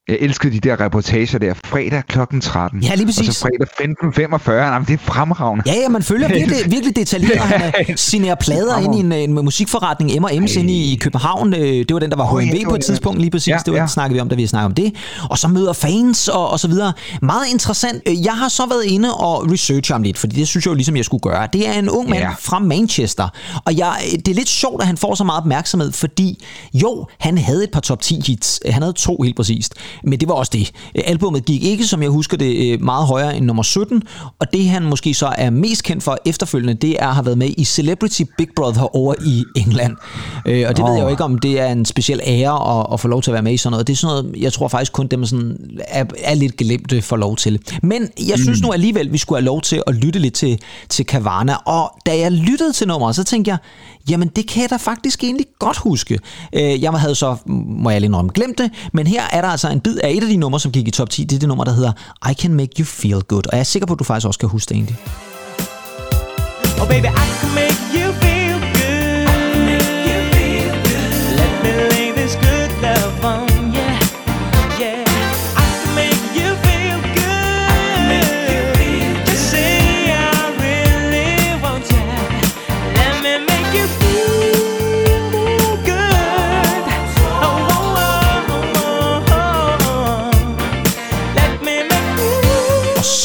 [0.09, 2.19] Jeg elskede de der reportager der, fredag kl.
[2.42, 2.83] 13.
[2.83, 3.29] Ja, lige præcis.
[3.29, 4.53] Og så fredag 15.45.
[4.53, 5.64] Jamen, det er fremragende.
[5.66, 7.38] Ja, ja, man følger virkelig, virkelig detaljeret.
[7.40, 11.55] Han øh, signerer plader ind i en, en musikforretning, M&M's inde i, i København.
[11.55, 13.49] Øh, Det var den, der var ja, HMV på et tidspunkt lige præcis.
[13.49, 13.83] Ja, Det var ja.
[13.83, 14.92] det, snakkede vi om, da vi snakkede om det.
[15.31, 16.92] Og så møder fans og, og så videre.
[17.23, 18.03] Meget interessant.
[18.09, 20.75] Øh, Jeg har så været inde og researche ham lidt, fordi det synes jeg jo
[20.75, 21.49] ligesom, jeg skulle gøre.
[21.53, 22.31] Det er en ung mand Ja.
[22.38, 23.29] fra Manchester.
[23.64, 27.38] Og jeg, det er lidt sjovt, at han får så meget opmærksomhed, fordi jo, han
[27.38, 28.61] havde et par top 10 hits.
[28.71, 29.75] Han havde to helt præcist.
[30.04, 30.72] Men det var også det.
[31.04, 34.02] Albummet gik ikke, som jeg husker det, øh, meget højere end nummer 17.
[34.38, 37.38] Og det han måske så er mest kendt for efterfølgende, det er at have været
[37.38, 39.96] med i Celebrity Big Brother over i England.
[40.46, 43.00] Øh, Og det ved jeg jo ikke, om det er en speciel ære at, at
[43.00, 43.87] få lov til at være med i sådan noget.
[43.87, 45.56] Det er sådan noget, jeg tror faktisk kun dem sådan
[45.88, 47.59] er, er lidt glemte får lov til.
[47.82, 51.06] Men jeg synes nu alligevel, vi skulle have lov til at lytte lidt til, til
[51.06, 51.54] Kavana.
[51.54, 53.59] Og da jeg lyttede til nummeret, så tænkte jeg,
[54.11, 56.18] jamen det kan jeg da faktisk egentlig godt huske.
[56.52, 59.68] Øh, Jeg havde så, må jeg lige indrømme, glemt det, men her er der altså
[59.68, 61.25] en bid af et af de numre, som gik i top 10.
[61.25, 61.92] Det er det nummer, der hedder
[62.31, 63.46] I Can Make You Feel Good.
[63.46, 64.96] Og jeg er sikker på, at du faktisk også kan huske det egentlig.
[66.81, 67.65] Oh, baby, I can make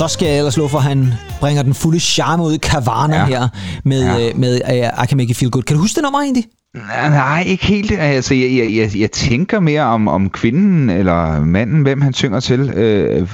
[0.01, 3.17] Så skal jeg ellers love for, at han bringer den fulde charme ud i Kavana
[3.17, 3.25] ja.
[3.25, 3.47] Her
[3.85, 4.17] med, Ja.
[4.17, 4.33] ja.
[4.35, 5.63] med uh, I Can Make You Feel Good.
[5.63, 6.45] Kan du huske det nummer egentlig?
[6.75, 7.91] Nej, nej, ikke helt.
[7.91, 12.39] Altså, jeg, jeg, jeg, jeg tænker mere om, om kvinden eller manden, hvem han synger
[12.39, 13.29] til, øh,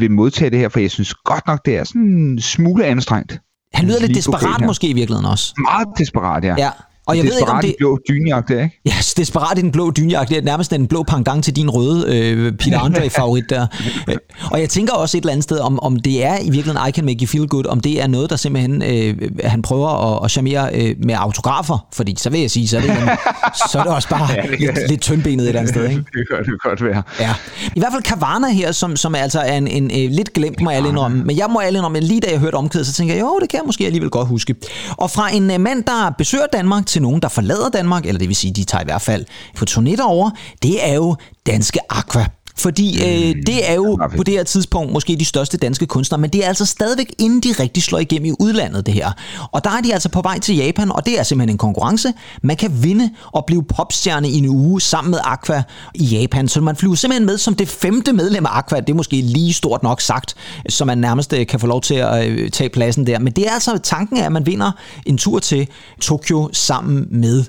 [0.00, 3.38] vil modtage det her, for jeg synes godt nok, det er sådan en smule anstrengt.
[3.74, 5.54] Han lyder lidt desperat måske i virkeligheden også.
[5.58, 6.54] Meget desperat, ja.
[6.58, 6.70] Ja.
[7.06, 7.74] Og jeg ved ikke, om det...
[7.78, 8.80] blå dynjagt, ikke?
[8.86, 10.28] Ja, desperat i den blå dynjagt.
[10.28, 13.66] Det er nærmest den blå pendant til din røde øh, Peter Andre-favorit der.
[14.08, 14.16] Øh,
[14.50, 16.92] Og jeg tænker også et eller andet sted, om, om det er i virkeligheden I
[16.92, 20.24] Can Make You Feel Good, om det er noget, der simpelthen øh, han prøver at,
[20.24, 21.86] at charmere øh, med autografer.
[21.92, 22.96] Fordi så vil jeg sige, så er det, en,
[23.70, 25.88] så er det også bare lidt, lidt tyndbenet et eller andet sted.
[25.88, 25.96] Ikke?
[25.96, 27.02] Det kan det godt være.
[27.20, 27.34] Ja.
[27.74, 30.70] I hvert fald Kavana her, som, som altså er en, en, en lidt glemt, må
[30.70, 31.24] jeg alle indrømme.
[31.24, 33.48] Men jeg må alle indrømme, lige da jeg hørte omkvædet, så tænker jeg, jo, det
[33.48, 34.54] kan jeg måske alligevel godt huske.
[34.90, 38.28] Og fra en uh, mand, der besøger Danmark, til nogen, der forlader Danmark, eller det
[38.28, 39.24] vil sige, de tager i hvert fald
[39.56, 40.30] på turné over,
[40.62, 42.26] det er jo danske Aqua.
[42.56, 46.30] Fordi øh, det er jo på det her tidspunkt måske de største danske kunstnere, men
[46.30, 49.12] det er altså stadigvæk inden de rigtig slår igennem i udlandet, det her.
[49.52, 52.12] Og der er de altså på vej til Japan, og det er simpelthen en konkurrence.
[52.42, 55.62] Man kan vinde og blive popstjerne i en uge sammen med Aqua
[55.94, 58.80] i Japan, så man flyver simpelthen med som det femte medlem af Aqua.
[58.80, 60.34] Det er måske lige stort nok sagt,
[60.68, 63.18] så man nærmest øh, kan få lov til at øh, tage pladsen der.
[63.18, 64.72] Men det er altså tanken af, at man vinder
[65.06, 65.68] en tur til
[66.00, 67.44] Tokyo sammen med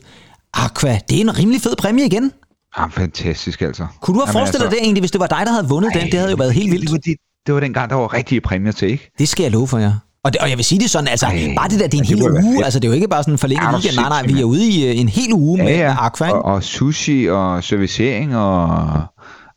[0.54, 1.00] Aqua.
[1.10, 2.32] Det er en rimelig fed præmie igen.
[2.78, 3.86] Ja, fantastisk altså.
[4.02, 5.92] Kunne du have Jamen, forestillet dig det egentlig, hvis det var dig, der havde vundet
[5.94, 6.06] den?
[6.06, 6.84] Det havde jo været helt vildt.
[6.84, 9.12] Det var, det, det var dengang, der var rigtige præmier til, ikke?
[9.20, 9.94] Det skal jeg love for jer.
[10.24, 12.02] Og, det, og jeg vil sige det sådan, altså, Ej, bare det der, det er
[12.02, 12.66] en hel uge, fedt.
[12.66, 14.44] altså det er jo ikke bare sådan en forlænget Ja, weekend, nej, nej, vi er
[14.46, 16.38] ude i øh, en hel uge med, med Aqua, ikke?
[16.42, 18.80] og, og sushi og servicering og...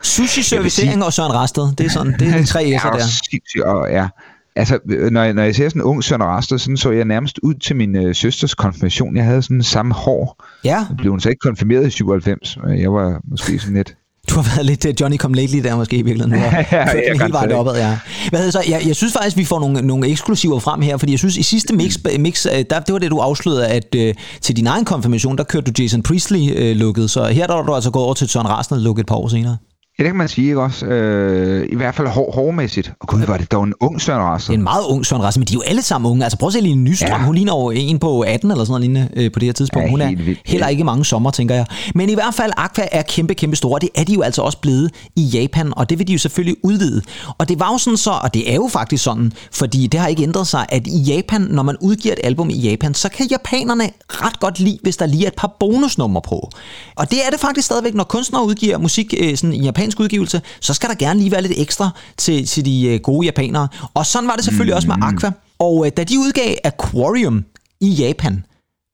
[0.03, 2.79] Sushi, servicering sige- og Søren Rasted, det er sådan, det er de tre S'er Ja,
[2.93, 2.99] der.
[2.99, 4.09] sindssygt, og ja.
[4.57, 7.05] Altså, øh, når jeg, når jeg ser sådan en ung Søren Rasted, sådan så jeg
[7.05, 9.17] nærmest ud til min øh, søsters konfirmation.
[9.17, 10.45] Jeg havde sådan samme hår.
[10.65, 12.59] Ja, Jeg blev hun så ikke konfirmeret i 97.
[12.65, 13.95] men Jeg var måske sådan lidt...
[14.31, 16.43] du har været lidt øh, Johnny Come Lately der måske i virkeligheden.
[16.43, 17.99] Ja, ja, ja, hele vejen opad, ja.
[18.29, 18.65] Hvad hedder så?
[18.69, 21.43] Jeg, jeg synes faktisk, vi får nogle, nogle eksklusiver frem her, fordi jeg synes, i
[21.43, 24.85] sidste mix, mix øh, der, det var det, du afslørede, at øh, til din egen
[24.85, 28.29] konfirmation, der kørte du Jason Priestley-looket, så her der var du altså gået over til
[28.29, 29.57] Søren Rasted-look et par år senere.
[29.99, 30.87] Ja, det kan man sige, ikke også?
[30.87, 32.93] Øh, I hvert fald hår, hårmæssigt.
[33.01, 35.47] Og gud, var det dog en ung Søren er en meget ung Søren Rasted, men
[35.47, 36.25] de er jo alle sammen unge.
[36.25, 37.25] Altså prøv at se lige Nystrøm, ja.
[37.25, 39.87] Hun ligner jo en på 18 eller sådan noget øh, på det her tidspunkt.
[39.87, 40.41] Ja, hun er vildt.
[40.47, 41.67] heller ikke mange sommer, tænker jeg.
[41.95, 43.81] Men i hvert fald, Aqua er kæmpe, kæmpe store.
[43.81, 46.57] Det er de jo altså også blevet i Japan, og det vil de jo selvfølgelig
[46.63, 47.03] udvide.
[47.39, 50.09] Og det var jo sådan så, og det er jo faktisk sådan, fordi det har
[50.09, 53.27] ikke ændret sig, at i Japan, når man udgiver et album i Japan, så kan
[53.27, 56.51] japanerne ret godt lide, hvis der lige er et par bonusnumre på.
[56.97, 60.43] Og det er det faktisk stadigvæk, når kunstnere udgiver musik øh, sådan i japansk udgivelse,
[60.61, 63.69] så skal der gerne lige være lidt ekstra til, til de øh, gode japanere.
[63.95, 65.33] Og sådan var det selvfølgelig også med Aqua.
[65.59, 67.45] Og øh, da de udgav Aquarium
[67.81, 68.45] i Japan,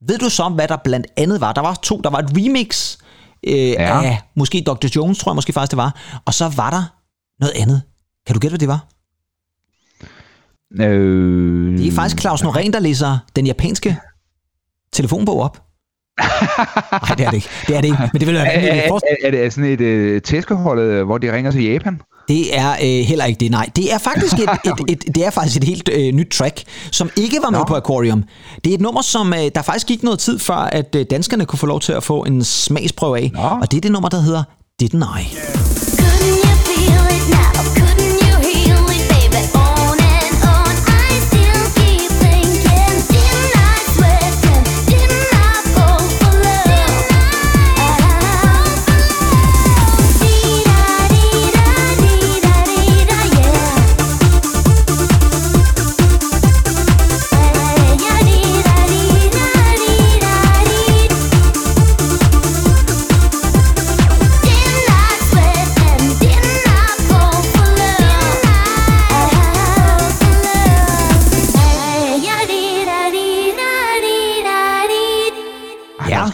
[0.09, 1.53] ved du så, hvad der blandt andet var?
[1.53, 2.01] Der var to.
[2.05, 2.97] Der var et remix
[3.47, 4.03] øh, ja.
[4.03, 4.87] af måske Dr.
[4.97, 6.21] Jones, tror jeg måske faktisk det var.
[6.27, 6.83] Og så var der
[7.41, 7.83] noget andet.
[8.27, 8.87] Kan du gætte, hvad det var?
[10.81, 13.97] Øh, Det er faktisk Claus Norén, der læser den japanske
[14.93, 15.63] telefonbog op.
[16.19, 17.49] Nej, det er det ikke.
[17.67, 18.11] Det er det ikke.
[18.13, 18.87] Men det vil være er, vanvittigt.
[18.87, 22.01] er, er, er det sådan et øh, tæskeholdet, hvor de ringer til Japan?
[22.29, 23.71] Det er øh, heller ikke det, nej.
[23.77, 27.11] Det er faktisk et, et, et, det er faktisk et helt øh, nyt track, som
[27.17, 27.65] ikke var med Nå.
[27.65, 28.25] på Aquarium.
[28.65, 31.47] Det er et nummer, som øh, der faktisk gik noget tid før, at øh, danskerne
[31.47, 33.31] kunne få lov til at få en smagsprøve af.
[33.35, 33.41] Nå.
[33.41, 34.43] Og det er det nummer, der hedder
[34.83, 35.25] Didn't I.
[35.25, 36.44] Couldn't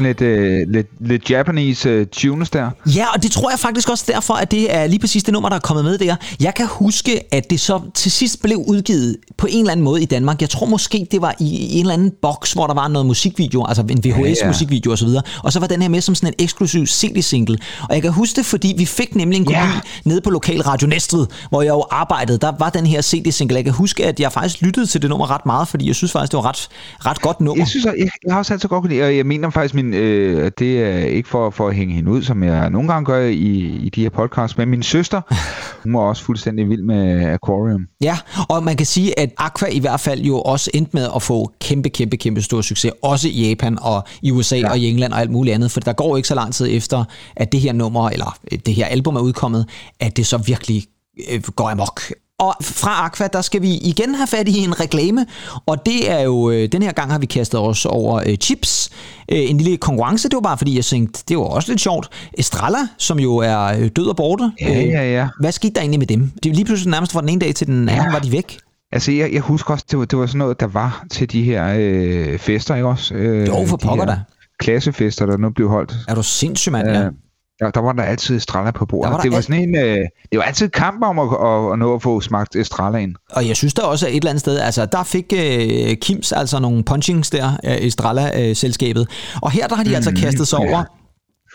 [0.00, 2.70] sådan lidt, øh, lidt, lidt Japanese øh, tunes der.
[2.96, 5.48] Ja, og det tror jeg faktisk også derfor, at det er lige præcis det nummer,
[5.48, 6.16] der er kommet med der.
[6.40, 10.02] Jeg kan huske, at det så til sidst blev udgivet på en eller anden måde
[10.02, 10.40] i Danmark.
[10.40, 13.64] Jeg tror måske, det var i en eller anden boks, hvor der var noget musikvideo,
[13.68, 15.08] altså en VHS-musikvideo osv.
[15.44, 17.58] Og så var den her med som sådan en eksklusiv CD-single.
[17.88, 19.70] Og jeg kan huske det, fordi vi fik nemlig en kopi Ja.
[20.04, 22.38] nede på Lokal Radio Næstved, hvor jeg jo arbejdede.
[22.38, 23.56] Der var den her CD-single.
[23.56, 26.12] Jeg kan huske, at jeg faktisk lyttede til det nummer ret meget, fordi jeg synes
[26.12, 26.68] faktisk, det var ret,
[27.06, 27.60] ret godt nummer.
[27.62, 27.94] Jeg synes, jeg,
[28.26, 30.98] jeg har også altid godt kunne lide, og jeg mener faktisk, min, øh, det er
[30.98, 34.02] ikke for, for at hænge hende ud, som jeg nogle gange gør i, i de
[34.02, 35.20] her podcasts, men min søster,
[35.82, 37.86] hun var også fuldstændig vild med Aquarium.
[38.02, 41.22] Ja, og man kan sige, at Aqua i hvert fald jo også endte med at
[41.22, 44.70] få kæmpe, kæmpe, kæmpe stor succes, også i Japan og i USA ja.
[44.70, 47.04] og i England og alt muligt andet, for der går ikke så lang tid efter,
[47.36, 49.66] at det her nummer, eller det her album er udkommet,
[50.00, 50.84] at det så virkelig
[51.32, 52.00] øh, går amok.
[52.40, 55.26] Og fra Aqua, der skal vi igen have fat i en reklame,
[55.66, 58.90] og det er jo, øh, den her gang har vi kastet os over øh, chips.
[59.32, 62.08] Øh, en lille konkurrence, det var bare fordi, jeg tænkte, det var også lidt sjovt.
[62.38, 64.52] Estrella, som jo er øh, død og borte.
[64.60, 65.28] Ja, ja, ja.
[65.40, 66.32] Hvad skete der egentlig med dem?
[66.42, 68.12] Det er lige pludselig nærmest fra den ene dag til den anden, Ja.
[68.12, 68.58] var de væk.
[68.92, 71.42] Altså, jeg, jeg husker også, det var, det var sådan noget, der var til de
[71.42, 73.14] her øh, fester, ikke også?
[73.14, 74.20] Øh, Jo, for pokker da.
[74.60, 75.94] Klassefester, der nu blev holdt.
[76.08, 76.88] Er du sindssyg, mand?
[76.88, 77.08] Ja.
[77.62, 79.04] Øh, der, der var der altid Estrella på bordet.
[79.04, 79.98] Der var der det var alt- sådan en, øh,
[80.30, 83.14] det var altid kamp om at, at, at nå at få smagt Estrella ind.
[83.32, 86.32] Og jeg synes der også at et eller andet sted, altså der fik øh, Kims
[86.32, 89.08] altså nogle punchings der, øh, Estrella-selskabet.
[89.42, 90.84] Og her der har de altså kastet sig over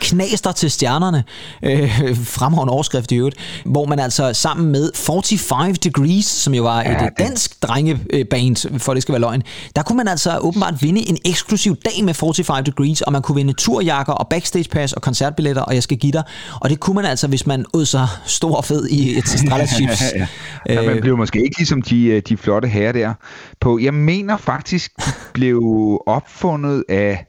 [0.01, 1.23] knaster til stjernerne,
[1.63, 6.81] øh, fremragende overskrift i øvrigt, hvor man altså sammen med 45 Degrees, som jo var
[6.81, 9.43] et ja, dansk drengeband, for det skal være løgn,
[9.75, 13.36] der kunne man altså åbenbart vinde en eksklusiv dag med 45 Degrees, og man kunne
[13.36, 16.23] vinde turjakker og backstage pass og koncertbilletter, og jeg skal give dig.
[16.62, 19.27] Og det kunne man altså, hvis man ud sig stor og fed i et
[19.67, 20.01] chips.
[20.15, 20.27] ja.
[20.69, 23.13] Ja, man blev måske ikke ligesom de, øh, de flotte herrer der.
[23.62, 25.62] På, jeg mener faktisk, de blev
[26.08, 27.25] opfundet af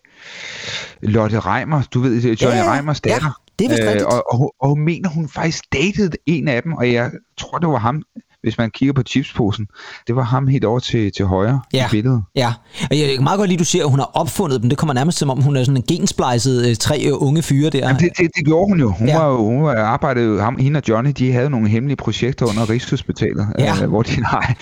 [1.02, 2.72] Lotte Reimer, du ved, Johnny Ja.
[2.72, 3.26] Reimers datter.
[3.26, 4.04] Ja, det er vist rigtigt.
[4.04, 7.58] og, og, hun- og hun mener, hun faktisk datede en af dem, og jeg tror,
[7.58, 8.02] det var ham,
[8.42, 9.66] hvis man kigger på chipsposen.
[10.06, 11.86] Det var ham helt over til, til højre Ja.
[11.86, 12.22] i billedet.
[12.36, 12.52] Ja,
[12.90, 14.68] og jeg kan meget godt lide, at du siger, at hun har opfundet dem.
[14.70, 17.70] Det kommer nærmest som om, hun er sådan en gensplejset øh, tre øh, unge fyre
[17.70, 17.78] der.
[17.78, 18.90] Jamen, det, det, det gjorde hun jo.
[18.92, 19.14] Hun Ja.
[19.14, 19.22] ja.
[19.24, 23.46] var hun var arbejdede ham, hende og Johnny, de havde nogle hemmelige projekter under Rigshospitalet,
[23.58, 23.74] Ja.
[23.82, 24.54] øh, hvor de, nej.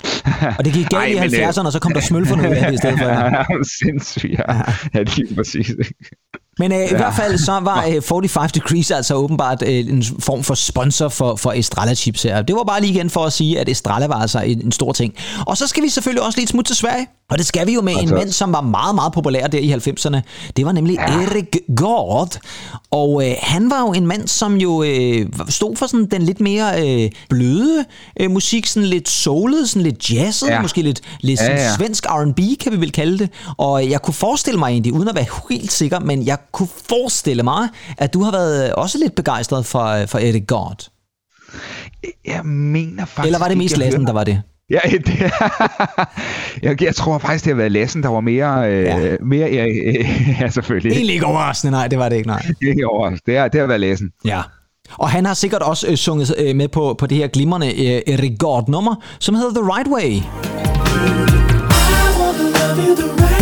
[0.57, 2.55] Og det gik galt i Ej, men, øh, 70'erne, og så kom der smølferne ud
[2.55, 3.05] af det i stedet for.
[3.05, 3.43] Ja.
[3.83, 4.53] Sindssygt, ja.
[4.93, 5.71] Ja, lige præcis.
[6.59, 10.43] Men øh, i hvert fald så var øh, 45 Degrees altså åbenbart øh, en form
[10.43, 12.41] for sponsor for, for Estrella Chips her.
[12.41, 14.91] Det var bare lige igen for at sige, at Estrella var altså en, en stor
[14.91, 15.13] ting.
[15.45, 17.07] Og så skal vi selvfølgelig også lige smut til Sverige.
[17.29, 19.73] Og det skal vi jo med en mand, som var meget, meget populær der i
[19.73, 20.19] 90'erne.
[20.57, 21.13] Det var nemlig ja.
[21.13, 22.37] Erik Gård.
[22.91, 26.41] Og øh, han var jo en mand, som jo øh, stod for sådan den lidt
[26.41, 27.85] mere øh, bløde
[28.19, 30.53] øh, musik, sådan lidt soulet, sådan lidt jazzet, ja.
[30.53, 30.61] Ja.
[30.61, 31.75] måske lidt, lidt Ja, ja.
[31.75, 33.29] svensk R&B, kan vi vel kalde det.
[33.57, 37.43] Og jeg kunne forestille mig egentlig, uden at være helt sikker, men jeg kunne forestille
[37.43, 40.87] mig, at du har været også lidt begejstret for, for Erik Gård.
[42.25, 44.41] Jeg mener faktisk Eller var det mest Lassen, der var det?
[44.69, 45.31] Ja, det,
[46.63, 48.71] jeg, jeg tror faktisk, det har været Lassen, der var mere...
[48.71, 49.15] Øh, Ja.
[49.21, 50.05] mere ja, øh,
[50.41, 50.91] ja, selvfølgelig.
[50.91, 52.45] Egentlig ikke overraskende, nej, det var det ikke, nej.
[52.69, 53.17] Ikke over.
[53.25, 54.09] Det har, det har været Lassen.
[54.25, 54.41] Ja.
[54.97, 58.13] Og han har sikkert også øh, sunget øh, med på, på det her glimrende øh,
[58.13, 60.11] Erik Gård-nummer, som hedder The Right Way.
[60.11, 60.21] I
[62.19, 63.34] wanna love you the right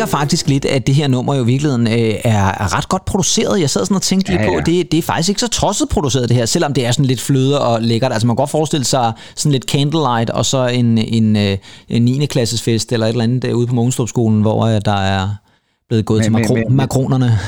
[0.00, 3.04] tænker faktisk lidt, at det her nummer jo i virkeligheden øh, er, er ret godt
[3.04, 3.60] produceret.
[3.60, 4.60] Jeg sad sådan og tænkte Ja, på, ja.
[4.60, 7.20] det, det er faktisk ikke så tosset produceret det her, selvom det er sådan lidt
[7.20, 8.12] fløde og lækkert.
[8.12, 11.56] Altså man kan godt forestille sig sådan lidt candlelight og så en, en, øh,
[11.88, 12.26] en 9.
[12.26, 15.28] klasses fest eller et eller andet derude på Mogenstrup-skolen, hvor øh, der er
[15.88, 17.38] blevet gået Men- til makro- men- makronerne.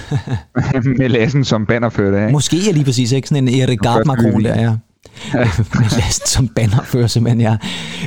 [0.98, 2.32] med Lassen som bannerfører af.
[2.32, 4.44] Måske er lige præcis ikke sådan en Erik Gard første makron juli.
[4.48, 4.72] der, ja.
[5.96, 7.56] Last som bannerfører simpelthen, ja.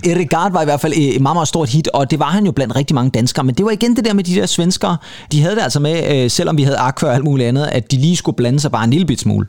[0.06, 2.46] Erik Gard var i hvert fald et meget, meget stort hit, og det var han
[2.46, 3.46] jo blandt rigtig mange danskere.
[3.46, 4.98] Men det var igen det der med de der svenskere.
[5.32, 7.92] De havde det altså med, øh, selvom vi havde Aqua og alt muligt andet, at
[7.92, 9.48] de lige skulle blande sig bare en lille bit smule.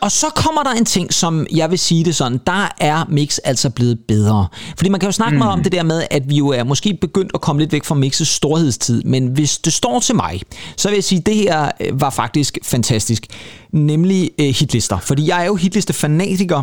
[0.00, 3.38] Og så kommer der en ting, som jeg vil sige det sådan, der er mix
[3.44, 4.46] altså blevet bedre.
[4.76, 5.38] Fordi man kan jo snakke mm.
[5.38, 7.84] meget om det der med, at vi jo er måske begyndt at komme lidt væk
[7.84, 10.40] fra mixes storhedstid, men hvis det står til mig,
[10.76, 13.26] så vil jeg sige, at det her øh, var faktisk fantastisk.
[13.74, 14.98] Nemlig øh, hitlister.
[14.98, 16.62] Fordi jeg er jo hitliste-fanatiker,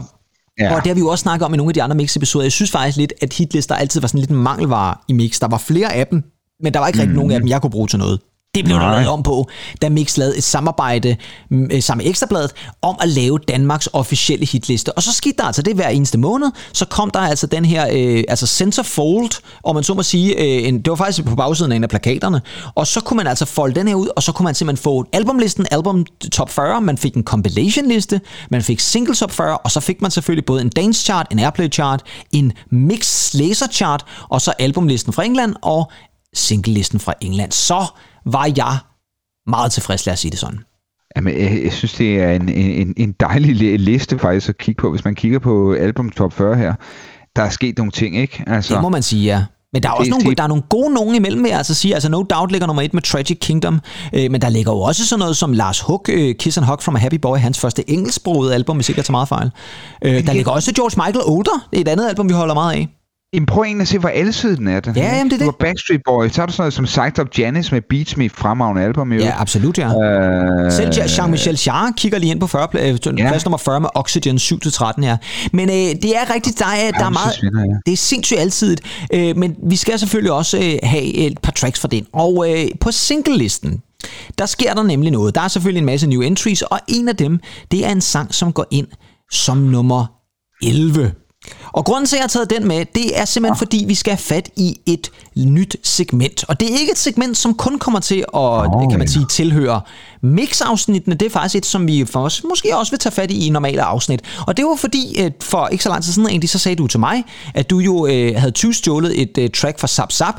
[0.60, 0.76] Ja.
[0.76, 2.44] Og det har vi jo også snakket om i nogle af de andre mix-episoder.
[2.46, 5.40] Jeg synes faktisk lidt, at hitlister altid var sådan lidt en mangelvare i mix.
[5.40, 6.24] Der var flere af dem,
[6.64, 8.20] men der var ikke rigtig nogen af dem, jeg kunne bruge til noget.
[8.56, 8.94] Det blev der Nej.
[8.94, 9.50] lavet om på,
[9.82, 11.16] da Mix lavede et samarbejde
[11.50, 14.94] mm, øh, sammen med Ekstrabladet om at lave Danmarks officielle hitliste.
[14.94, 16.52] Og så skete der altså det hver eneste måned.
[16.74, 20.68] Så kom der altså den her øh, altså centerfold, og man så må sige, øh,
[20.68, 22.42] en, det var faktisk på bagsiden af en af plakaterne.
[22.76, 25.06] Og så kunne man altså folde den her ud, og så kunne man simpelthen få
[25.14, 29.72] albumlisten, album top 40, man fik en compilation liste, man fik single top 40, og
[29.72, 34.06] så fik man selvfølgelig både en dance chart, en airplay chart, en mix laser chart,
[34.30, 35.92] og så albumlisten fra England og
[36.34, 37.52] singlelisten fra England.
[37.52, 37.86] Så
[38.26, 38.78] var jeg
[39.48, 40.60] meget tilfreds, lad os sige det sådan.
[41.16, 44.82] Jamen, jeg, jeg synes, det er en, en, en dejlig li- liste faktisk at kigge
[44.82, 44.90] på.
[44.92, 46.74] Hvis man kigger på album top 40 her,
[47.36, 48.44] der er sket nogle ting, ikke?
[48.48, 49.44] Altså, Det må man sige, ja.
[49.74, 51.94] Men der er også nogle, det- der er nogle gode nogen imellem, jeg altså sige.
[51.94, 53.80] Altså No Doubt ligger nummer et med Tragic Kingdom,
[54.14, 56.78] øh, men der ligger jo også sådan noget som Lars Hug, øh, Kiss and Hug
[56.82, 59.52] from a Happy Boy, hans første engelsksprogede album, hvis ikke jeg tager meget fejl.
[60.06, 62.74] Øh, der ligger også George Michael Older, det er et andet album, vi holder meget
[62.76, 62.88] af.
[63.34, 64.80] Jamen, prøv egentlig at se, hvor alsidig den er.
[64.80, 65.18] Den Ja, her.
[65.18, 65.56] jamen, det er Du det.
[65.60, 68.30] har Backstreet Boys, så har du sådan noget som Psyched Up Janice med Beats Me
[68.30, 69.12] fremragende album.
[69.12, 69.28] øvrigt.
[69.28, 69.88] Ja, absolut, ja.
[69.88, 73.80] Øh, Selv Ja- Jean-Michel Jarre kigger lige ind på 40, pla- øh, plads nummer 40
[73.82, 75.18] med Oxygen 7-13 her.
[75.54, 77.44] Men øh, det er rigtigt, der er, der er meget...
[77.44, 77.76] ja.
[77.86, 78.82] Det er sindssygt alsidigt,
[79.14, 82.06] øh, men vi skal selvfølgelig også øh, have et par tracks fra den.
[82.14, 83.82] Og øh, på singlelisten,
[84.38, 85.36] der sker der nemlig noget.
[85.36, 87.40] Der er selvfølgelig en masse new entries, og en af dem,
[87.72, 88.88] det er en sang, som går ind
[89.32, 90.06] som nummer
[90.64, 91.12] 11.
[91.72, 94.12] Og grunden til, at jeg har taget den med, det er simpelthen fordi, vi skal
[94.12, 96.44] have fat i et nyt segment.
[96.48, 99.26] Og det er ikke et segment, som kun kommer til at, oh, kan man sige,
[99.30, 99.82] tilhøre
[100.22, 101.16] mix-afsnittene.
[101.16, 103.50] Det er faktisk et, som vi for os måske også vil tage fat i i
[103.50, 104.22] normale afsnit.
[104.48, 107.00] Og det var fordi, for ikke så lang tid siden egentlig, så sagde du til
[107.00, 107.24] mig,
[107.54, 110.36] at du jo øh, havde tyvstjålet et øh, track fra Zap Zap.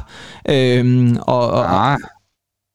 [0.48, 1.98] Øhm, og, og, Ah,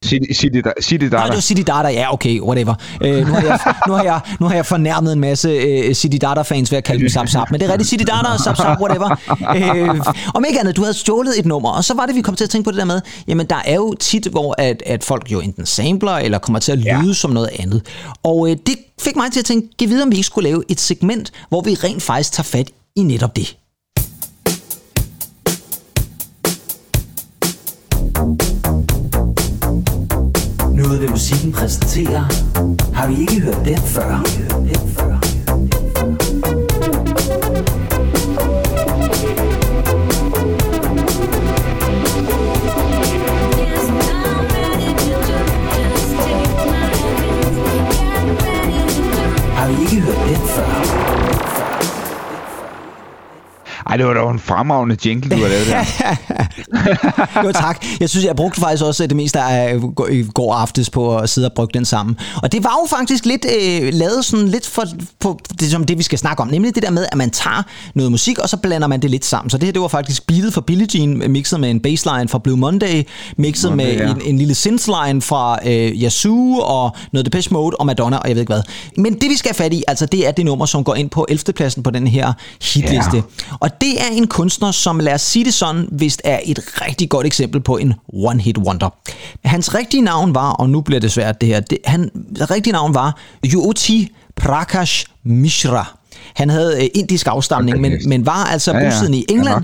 [0.06, 0.74] sig det der.
[0.82, 1.12] Sig det.
[1.12, 1.88] Nej, var City Data.
[1.90, 2.76] Ja, okay, whatever.
[3.02, 6.18] Øh, nu, har jeg, nu, har jeg, nu har jeg fornærmet en masse øh, City
[6.18, 7.52] Data-fans ved at kalde dem Zap Zap.
[7.52, 9.10] Men det er rigtigt, City Data og Zap Zap, whatever.
[9.56, 10.02] Øh,
[10.34, 12.44] om ikke andet, du havde stjålet et nummer, og så var det, vi kom til
[12.44, 15.32] at tænke på det der med, jamen der er jo tit, hvor at, at folk
[15.32, 17.14] jo enten sampler, eller kommer til at lyde ja.
[17.14, 17.82] som noget andet.
[18.24, 20.64] Og øh, det fik mig til at tænke, giv videre, om vi ikke skulle lave
[20.70, 23.58] et segment, hvor vi rent faktisk tager fat i netop det.
[31.18, 32.24] Musikken præsenterer.
[32.94, 35.37] Har vi ikke hørt den før?
[53.90, 55.84] Ej, det var da en fremragende jingle, du har lavet der.
[57.46, 57.86] Jo tak.
[58.00, 59.80] Jeg synes, jeg brugte faktisk også det meste af
[60.12, 62.18] i går aftes på at sidde og brygge den sammen.
[62.44, 64.84] Og det var jo faktisk lidt øh, lavet sådan lidt for,
[65.20, 66.48] på det, som det, vi skal snakke om.
[66.48, 67.64] Nemlig det der med, at man tager
[67.96, 69.50] noget musik, og så blander man det lidt sammen.
[69.50, 72.38] Så det her, det var faktisk beatet fra Billie Jean, mixet med en bassline fra
[72.40, 73.04] Blue Monday,
[73.38, 74.12] mixet Monday, med ja.
[74.12, 78.36] en, en lille synthline fra øh, Yazoo, og noget Depeche Mode, og Madonna, og jeg
[78.36, 78.64] ved ikke hvad.
[78.98, 81.10] Men det, vi skal have fat i, altså det er det nummer, som går ind
[81.10, 81.54] på 11.
[81.54, 82.34] pladsen på den her
[82.74, 83.18] hitliste.
[83.18, 83.22] Ja.
[83.60, 87.10] Og det er en kunstner, som lad os sige det sådan, vist er et rigtig
[87.10, 88.90] godt eksempel på en one-hit wonder.
[89.46, 92.12] Hans rigtige navn var, og nu bliver det svært det her, det, han
[92.52, 93.18] rigtige navn var
[93.54, 95.98] Jyoti Prakash Mishra.
[96.34, 98.86] Han havde øh, indisk afstamning, men, men var altså Ja, ja.
[98.90, 99.64] bosiddende i England, nok.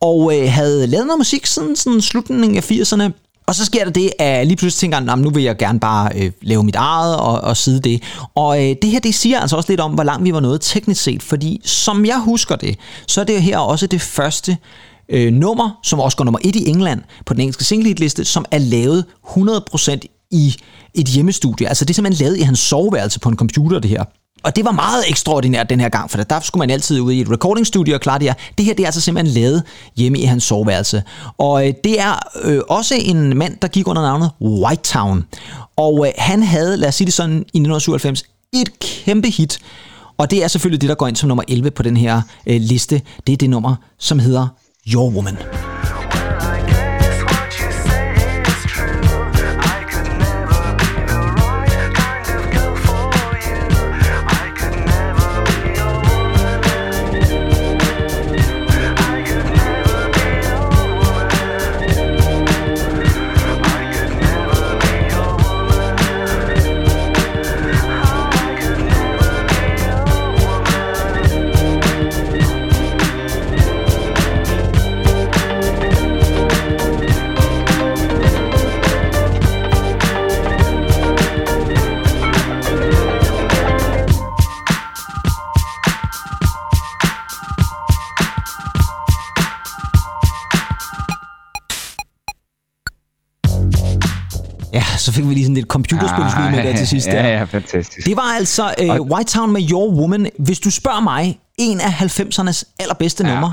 [0.00, 3.10] og øh, havde lavet noget musik siden sådan slutningen af 80'erne.
[3.46, 6.10] Og så sker der det, at lige pludselig tænker han, nu vil jeg gerne bare
[6.14, 8.02] øh, lave mit eget og, og sidde det.
[8.34, 10.60] Og øh, det her, det siger altså også lidt om, hvor langt vi var nået
[10.60, 14.56] teknisk set, fordi som jeg husker det, så er det her også det første
[15.08, 18.44] øh, nummer, som også går nummer et i England på den engelske single liste, som
[18.50, 20.56] er lavet 100% i
[20.94, 21.68] et hjemmestudie.
[21.68, 24.04] Altså det er simpelthen lavet i hans soveværelse på en computer, det her.
[24.42, 27.20] Og det var meget ekstraordinært den her gang, for der skulle man altid ud i
[27.20, 28.34] et recordingstudio og klare det her.
[28.58, 29.62] Det her det er altså simpelthen lavet
[29.96, 31.02] hjemme i hans soveværelse.
[31.38, 35.24] Og øh, det er øh, også en mand, der gik under navnet White Town.
[35.76, 39.58] Og øh, han havde, lad os sige det sådan, i 1997 et kæmpe hit.
[40.18, 42.60] Og det er selvfølgelig det, der går ind som nummer 11 på den her øh,
[42.60, 43.00] liste.
[43.26, 44.46] Det er det nummer, som hedder
[44.88, 45.71] Your Woman.
[95.32, 97.06] Vi lige sådan lidt computerspilslyd med der til sidst.
[97.06, 97.18] der.
[97.18, 98.06] Ah, Ja, ja, fantastisk.
[98.06, 100.26] Det var altså øh, White Town med Your Woman.
[100.38, 103.34] Hvis du spørger mig, en af 90'ernes allerbedste ja.
[103.34, 103.52] numre.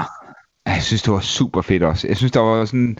[0.65, 2.07] Jeg synes, det var super fedt også.
[2.07, 2.97] Jeg synes, der var sådan...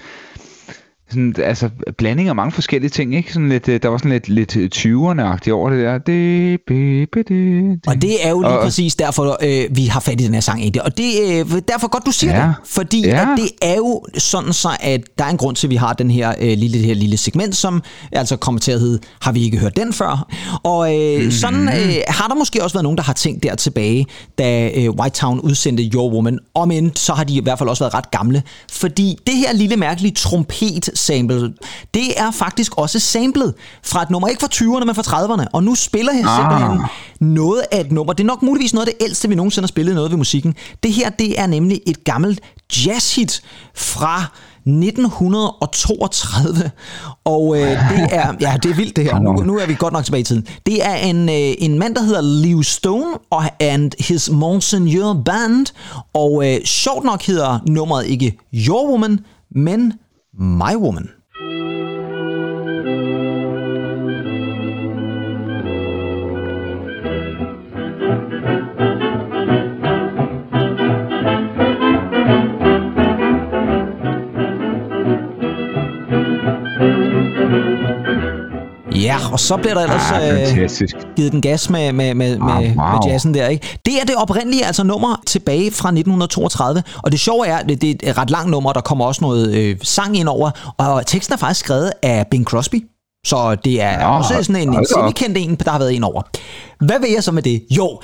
[1.10, 3.34] Sådan, altså, blanding af mange forskellige ting, ikke?
[3.34, 5.98] Sådan lidt, øh, der var sådan lidt, lidt 20'erne-agtigt over det der.
[5.98, 10.00] Det, be, be, det, Og det er jo lige Og- præcis derfor, øh, vi har
[10.00, 10.84] fat i den her sang egentlig.
[10.84, 12.46] Og det er øh, derfor godt, du siger Ja.
[12.46, 12.54] det.
[12.66, 13.22] Fordi Ja.
[13.22, 15.94] at det er jo sådan så, at der er en grund til, at vi har
[15.94, 19.32] den her, øh, lille, det her lille segment, som altså kommer til at hedde, har
[19.32, 20.28] vi ikke hørt den før?
[20.64, 21.32] Og øh, Mhm.
[21.32, 24.06] sådan øh, har der måske også været nogen, der har tænkt der tilbage,
[24.38, 26.40] da øh, White Town udsendte Your Woman.
[26.54, 28.44] Om end, så har de i hvert fald også været ret gamle.
[28.72, 30.12] Fordi det her lille mærkelige
[31.00, 31.54] trompet-sample,
[31.94, 35.46] det er faktisk også samlet fra et nummer, ikke fra 20'erne, men fra 30'erne.
[35.54, 36.82] Og nu spiller jeg simpelthen
[37.20, 38.14] noget af et nummer.
[38.14, 40.56] Det er nok muligvis noget af det ældste, vi nogensinde har spillet noget ved musikken.
[40.84, 42.40] Det her, det er nemlig et gammelt
[42.86, 43.42] jazzhit
[43.76, 44.26] fra
[44.66, 46.72] 1932.
[47.26, 49.20] Og øh, det er, ja, det er vildt det her.
[49.20, 50.48] Nu, nu er vi godt nok tilbage i tiden.
[50.66, 55.66] Det er en, øh, en mand, der hedder Leo Stone og and his Monseigneur Band.
[56.14, 59.20] Og øh, sjovt nok hedder nummeret ikke Your Woman,
[59.52, 59.94] men
[60.42, 61.19] My Woman.
[79.32, 80.96] Og så bliver der ellers Ah, øh, fantastisk.
[81.16, 82.66] givet den gas med, med, med, med, Ah, wow.
[82.68, 83.48] med jazzen der.
[83.48, 83.78] Ikke?
[83.86, 87.82] Det er det oprindelige altså nummer tilbage fra 1932, og det sjove er, at det,
[87.82, 91.06] det er et ret langt nummer, der kommer også noget øh, sang ind over, og
[91.06, 92.86] teksten er faktisk skrevet af Bing Crosby.
[93.26, 96.22] Så det er Nå, også sådan en, en semi-kendt en, der har været ind over.
[96.86, 97.64] Hvad vil jeg så med det?
[97.72, 98.00] Jo,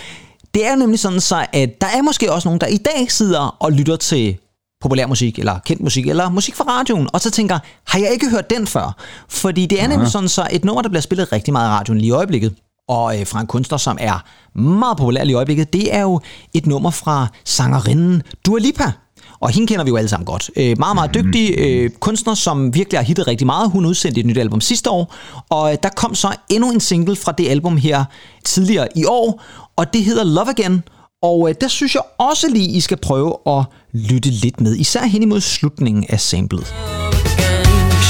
[0.54, 3.56] det er nemlig sådan så, at der er måske også nogen, der i dag sidder
[3.60, 4.38] og lytter til
[4.86, 8.30] populær musik, eller kendt musik, eller musik fra radioen, og så tænker, har jeg ikke
[8.30, 8.96] hørt den før?
[9.30, 12.00] Fordi det er nemlig sådan så et nummer, der bliver spillet rigtig meget i radioen
[12.00, 12.54] lige i øjeblikket,
[12.88, 14.24] og øh, fra en kunstner, som er
[14.60, 16.20] meget populær lige i øjeblikket, det er jo
[16.54, 18.92] et nummer fra sangerinden Dua Lipa.
[19.40, 20.52] Og hende kender vi jo alle sammen godt.
[20.56, 23.72] Øh, meget, meget dygtig øh, kunstner, som virkelig har hittet rigtig meget.
[23.72, 25.16] Hun udsendte et nyt album sidste år,
[25.50, 28.06] og øh, der kom så endnu en single fra det album her
[28.46, 29.42] tidligere i år,
[29.76, 30.84] og det hedder Love Again,
[31.26, 33.64] og øh, der synes jeg også lige, I skal prøve at
[33.94, 36.66] lytte lidt med, især hen imod slutningen af samlet.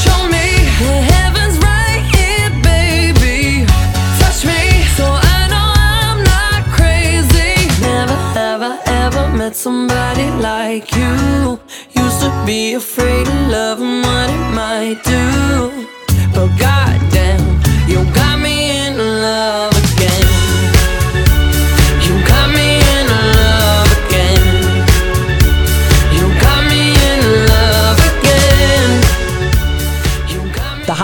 [0.03, 0.45] Show me
[9.37, 11.59] met somebody like you.
[12.03, 15.25] Used to be afraid of love and what it might do.
[16.35, 17.45] But goddamn,
[17.91, 18.55] you got me
[18.85, 19.74] in love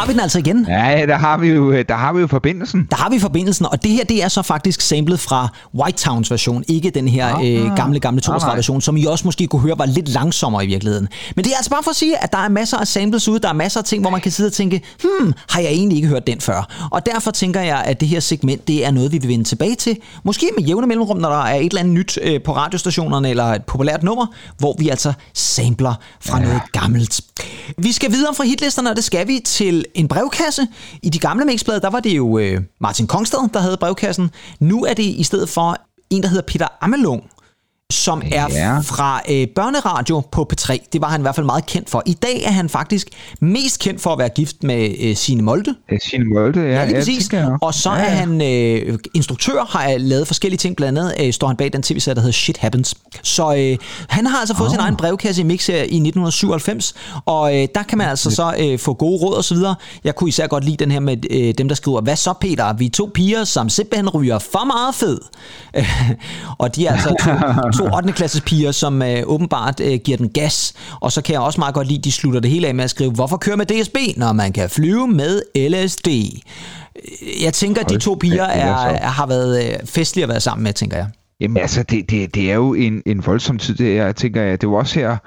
[0.02, 0.66] har vi den altså igen.
[0.70, 2.88] Ja, der har vi jo, der har vi jo forbindelsen.
[2.92, 6.32] Der har vi forbindelsen, og det her det er så faktisk samlet fra White Towns
[6.32, 8.56] version, ikke den her øh, gamle, gamle 32 nej.
[8.56, 11.08] version, som I også måske kunne høre var lidt langsommere i virkeligheden.
[11.36, 13.40] Men det er altså bare for at sige, at der er masser af samples ude,
[13.40, 15.96] der er masser af ting, hvor man kan sidde og tænke, hmm, har jeg egentlig
[15.96, 16.88] ikke hørt den før?
[16.92, 19.76] Og derfor tænker jeg, at det her segment, det er noget, vi vil vende tilbage
[19.76, 19.98] til.
[20.24, 23.46] Måske med jævne mellemrum, når der er et eller andet nyt øh, på radiostationerne, eller
[23.46, 24.26] et populært nummer,
[24.58, 26.44] hvor vi altså sampler fra ja.
[26.44, 27.22] noget gammelt.
[27.78, 30.68] Vi skal videre fra hitlisterne, og det skal vi til en brevkasse.
[31.04, 34.32] I de gamle mixblade, der var det jo øh, Martin Kongsted, der havde brevkassen.
[34.60, 35.78] Nu er det i stedet for
[36.10, 37.24] en, der hedder Peter Amelung,
[37.92, 38.80] som er Ja.
[38.80, 40.78] fra øh, børneradio på P3.
[40.94, 42.04] Det var han i hvert fald meget kendt for.
[42.06, 43.08] I dag er han faktisk
[43.42, 45.76] mest kendt for at være gift med øh, Signe Molde.
[45.92, 46.68] Ja, Signe Molde, ja.
[46.68, 47.30] Ja, lige præcis.
[47.62, 48.10] Og så Ja, er ja.
[48.10, 50.76] han øh, instruktør, har lavet forskellige ting.
[50.76, 52.96] Blandt andet øh, står han bag den tv-serie, der hedder Shit Happens.
[53.24, 53.78] Så øh,
[54.10, 54.72] han har altså fået Ah.
[54.72, 56.94] sin egen brevkasse i Mix i 1997.
[57.26, 59.76] Og øh, der kan man altså så øh, få gode råd og så videre.
[60.04, 62.74] Jeg kunne især godt lide den her med øh, dem, der skriver, hvad så Peter?
[62.74, 65.20] Vi er to piger, som simpelthen ryger for meget fed.
[66.58, 67.32] Og de er altså to,
[67.82, 68.14] to 8.
[68.14, 70.74] klasses piger, som øh, åbenbart øh, giver den gas.
[71.00, 72.84] Og så kan jeg også meget godt lide, at de slutter det hele af med
[72.84, 76.08] at skrive, hvorfor køre med DSB, når man kan flyve med LSD?
[77.44, 79.06] Jeg tænker, at de to piger er er, så.
[79.06, 81.08] har været øh, festlige at være sammen med, tænker jeg.
[81.40, 84.62] Jamen altså, det, det, det er jo en, en voldsom tid, det her, tænker jeg.
[84.62, 85.18] Det er jo også her,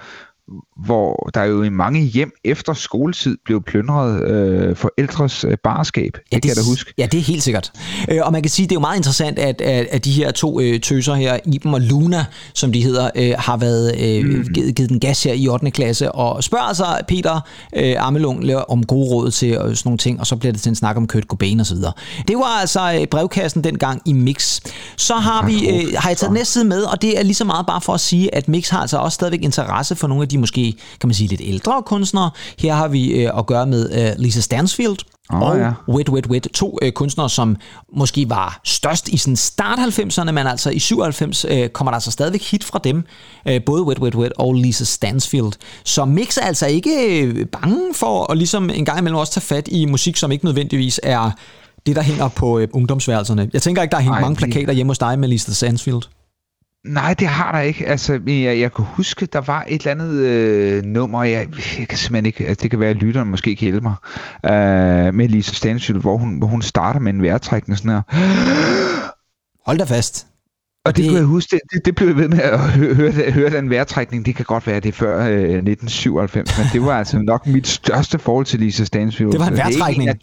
[0.76, 6.12] hvor der jo i mange hjem efter skoletid blev plyndret øh, forældres øh, barskab.
[6.12, 6.94] Det, det kan jeg da huske.
[6.98, 7.72] Ja, det er helt sikkert.
[8.10, 10.30] Øh, og man kan sige, det er jo meget interessant, at, at, at de her
[10.30, 14.44] to øh, tøser her, Iben og Luna, som de hedder, øh, har været øh, mm.
[14.54, 15.70] givet, givet den gas her i 8.
[15.70, 17.40] klasse, og spørger altså Peter
[17.76, 20.68] øh, Amelung om gode råd til og sådan nogle ting, og så bliver det til
[20.68, 21.92] en snak om Kurt Cobain og så videre.
[22.28, 24.60] Det var altså øh, brevkassen dengang i Mix.
[24.96, 27.44] Så har, vi, øh, har jeg taget næste side med, og det er lige så
[27.44, 30.28] meget bare for at sige, at Mix har altså også stadigvæk interesse for nogle af
[30.28, 32.30] de måske, kan man sige, lidt ældre kunstnere.
[32.58, 34.96] Her har vi øh, at gøre med øh, Lisa Stansfield,
[35.32, 35.72] Åh, og ja.
[35.88, 36.48] Wet Wet Wet.
[36.54, 37.56] To øh, kunstnere, som
[37.96, 42.10] måske var størst i sådan start 90'erne, men altså i 97 øh, kommer der altså
[42.10, 43.02] stadigvæk hit fra dem.
[43.48, 45.52] Øh, både Wet Wet Wet og Lisa Stansfield.
[45.84, 49.42] Så Mix er altså ikke øh, bange for at ligesom en gang imellem også tage
[49.42, 51.30] fat i musik, som ikke nødvendigvis er
[51.86, 53.50] det, der hænger på øh, ungdomsværelserne.
[53.52, 56.02] Jeg tænker ikke, der er hængt Ej, mange plakater hjemme hos dig med Lisa Stansfield.
[56.84, 57.86] Nej, det har der ikke.
[57.86, 61.98] Altså, jeg, jeg kan huske, der var et eller andet øh, nummer, jeg, jeg kan
[61.98, 63.94] simpelthen ikke, altså, det kan være, at lytteren måske kan hjælpe mig,
[64.44, 68.02] øh, med Lisa Stansfield, hvor hun, hvor hun starter med en vejrtrækning sådan her.
[69.66, 70.26] Hold da fast.
[70.84, 72.94] Og det, det- det kunne jeg huske, det, det, blev jeg ved med at høre,
[72.94, 74.26] høre, høre den vejrtrækning.
[74.26, 78.18] Det kan godt være, det før øh, 1997, men det var altså nok mit største
[78.18, 79.32] forhold til Lisa Stansfield.
[79.32, 80.06] Det var en vejrtrækning.
[80.06, 80.16] jeg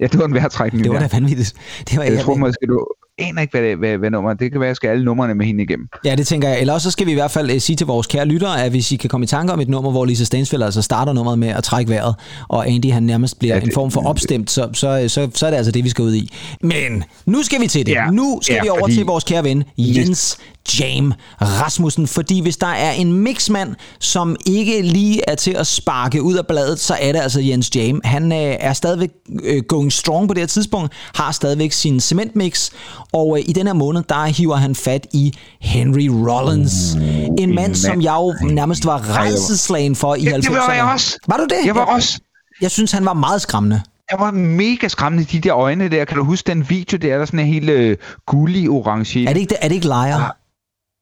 [0.00, 0.84] Ja, det var en vejrtrækning.
[0.84, 1.54] Det var da vanvittigt.
[1.90, 2.86] Det var, Jeg tror måske, du,
[3.18, 5.34] aner ikke, hvad, det, hvad, hvad nummer Det kan være, at jeg skal alle numrene
[5.34, 5.88] med hende igennem.
[6.04, 6.60] Ja, det tænker jeg.
[6.60, 8.70] Eller også så skal vi i hvert fald øh, sige til vores kære lyttere, at
[8.70, 11.38] hvis I kan komme i tanke om et nummer, hvor Lisa Stansfield altså starter nummeret
[11.38, 12.14] med at trække vejret,
[12.48, 15.28] og Andy han nærmest bliver Ja, ja, det- en form for opstemt, så, så, så,
[15.34, 16.32] så er det altså det, vi skal ud i.
[16.62, 17.92] Men nu skal vi til det.
[17.92, 20.38] Ja, nu skal ja, vi over fordi- til vores kære ven, Jens
[20.80, 21.12] Jam
[21.42, 22.06] Rasmussen.
[22.06, 26.46] Fordi hvis der er en mixmand, som ikke lige er til at sparke ud af
[26.46, 28.00] bladet, så er det altså Jens Jam.
[28.04, 29.10] Han øh, er stadigvæk
[29.44, 32.70] øh, going strong på det her tidspunkt, har stadigvæk sin cementmix,
[33.12, 36.94] og øh, i den her måned, der hiver han fat i Henry Rollins.
[37.38, 40.40] en mand, som jeg jo nærmest var redselslagen for i Ja, 90'erne.
[40.40, 41.18] det var jeg også.
[41.28, 41.66] Var du det?
[41.66, 42.20] Jeg var også.
[42.60, 43.82] Jeg synes, han var meget skræmmende.
[44.10, 46.04] Jeg var mega skræmmende, de der øjne der.
[46.04, 47.08] Kan du huske den video der?
[47.08, 47.96] Der er sådan en helt øh,
[48.26, 49.28] gullig orange.
[49.28, 50.36] Er det ikke, er det ikke Liar?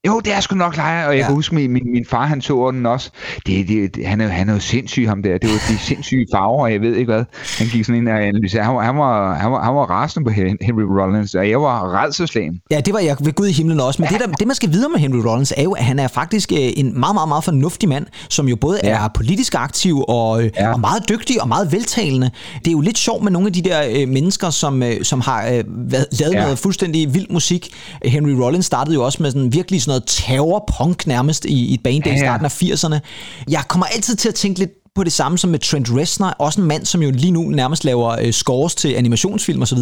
[0.06, 1.20] Jo, det er sgu nok lejer, og jeg Ja.
[1.20, 1.26] ja.
[1.26, 3.10] kan huske, min, min, min far, han så den også.
[3.46, 5.38] Det, det, han, er, han er jo sindssyg, ham der.
[5.38, 7.24] Det var de sindssyge farver, og jeg ved ikke hvad.
[7.58, 8.64] Han gik sådan ind og analyserede.
[8.66, 11.60] Han var, han var, han var, han var rasende på Hen- Henry Rollins, og jeg
[11.60, 12.60] var redselslagen.
[12.70, 14.02] Ja, det var jeg ved Gud i himlen også.
[14.02, 16.08] Men det, der, det, man skal vide med Henry Rollins, er jo, at han er
[16.08, 18.88] faktisk øh, en meget, meget, meget fornuftig mand, som jo både ja.
[18.88, 19.04] Ja.
[19.04, 20.48] er politisk aktiv og, ja.
[20.56, 20.72] Ja.
[20.72, 22.30] og meget dygtig og meget veltalende.
[22.58, 25.20] Det er jo lidt sjovt med nogle af de der øh, mennesker, som, øh, som
[25.20, 26.38] har øh, været, lavet ja.
[26.38, 26.42] Ja.
[26.42, 27.68] noget fuldstændig vild musik.
[28.04, 31.82] Henry Rollins startede jo også med sådan virkelig sådan noget terror-punk nærmest i, i et
[31.82, 32.18] band i Ja, ja.
[32.18, 32.98] starten af 80'erne.
[33.50, 36.60] Jeg kommer altid til at tænke lidt på det samme som med Trent Reznor, også
[36.60, 39.78] en mand, som jo lige nu nærmest laver øh, scores til animationsfilm osv.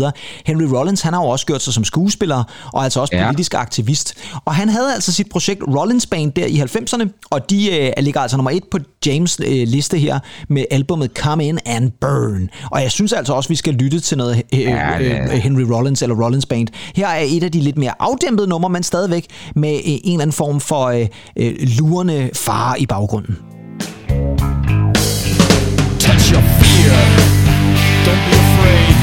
[0.47, 3.27] Henry Rollins, han har jo også gjort sig som skuespiller, og altså også Ja.
[3.27, 4.15] politisk aktivist.
[4.45, 8.21] Og han havde altså sit projekt Rollins Band der i 90'erne, og de øh, ligger
[8.21, 12.49] altså nummer et på James øh, liste her med albumet Come In and Burn.
[12.71, 15.63] Og jeg synes altså også, vi skal lytte til noget øh, Ja, øh, øh, Henry
[15.63, 16.69] Rollins eller Rollins Band.
[16.97, 20.23] Her er et af de lidt mere afdæmpede numre, men stadigvæk med øh, en eller
[20.23, 21.07] anden form for øh,
[21.37, 23.37] øh, lurende fare i baggrunden.
[26.75, 28.97] Don't be afraid.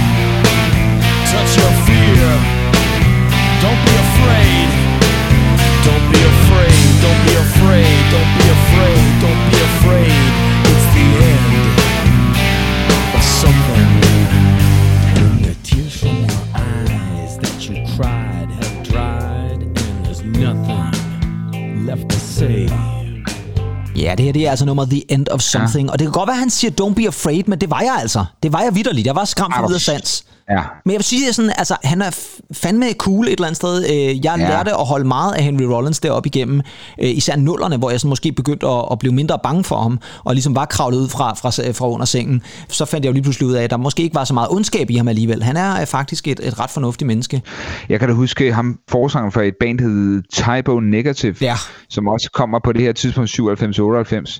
[1.32, 2.28] Touch your fear.
[3.63, 4.69] Don't be afraid.
[5.88, 6.82] Don't be afraid.
[7.01, 8.01] Don't be afraid.
[8.11, 9.11] Don't be afraid.
[9.22, 9.40] Don't be afraid.
[24.02, 25.88] Ja, det her det er altså nummer The End of Something.
[25.88, 25.91] Ja.
[25.93, 27.97] Og det kan godt være, at han siger, don't be afraid, men det var jeg
[27.99, 28.26] altså.
[28.43, 29.06] Det var jeg vidderligt.
[29.08, 30.24] Jeg var skræmt videre hvor- sans.
[30.52, 30.62] Ja.
[30.86, 32.20] Men jeg vil sige, sådan, altså, han er
[32.54, 33.84] fandme cool et eller andet sted.
[33.86, 34.49] Øh, Jeg ja.
[34.49, 36.62] Lærte at holde meget af Henry Rollins deroppe igennem.
[37.04, 39.99] Øh, Især nullerne, hvor jeg sådan måske begyndte at, at blive mindre bange for ham,
[40.24, 42.41] og ligesom var kravlet ud fra, fra, fra under sengen.
[42.68, 44.49] Så fandt jeg jo lige pludselig ud af, at der måske ikke var så meget
[44.52, 45.43] ondskab i ham alligevel.
[45.43, 47.41] Han er faktisk et, et ret fornuftigt menneske.
[47.89, 51.56] Jeg kan da huske ham forsanger for et band, der hed Typo Negative, Ja.
[51.89, 54.39] som også kommer på det her tidspunkt 97-98.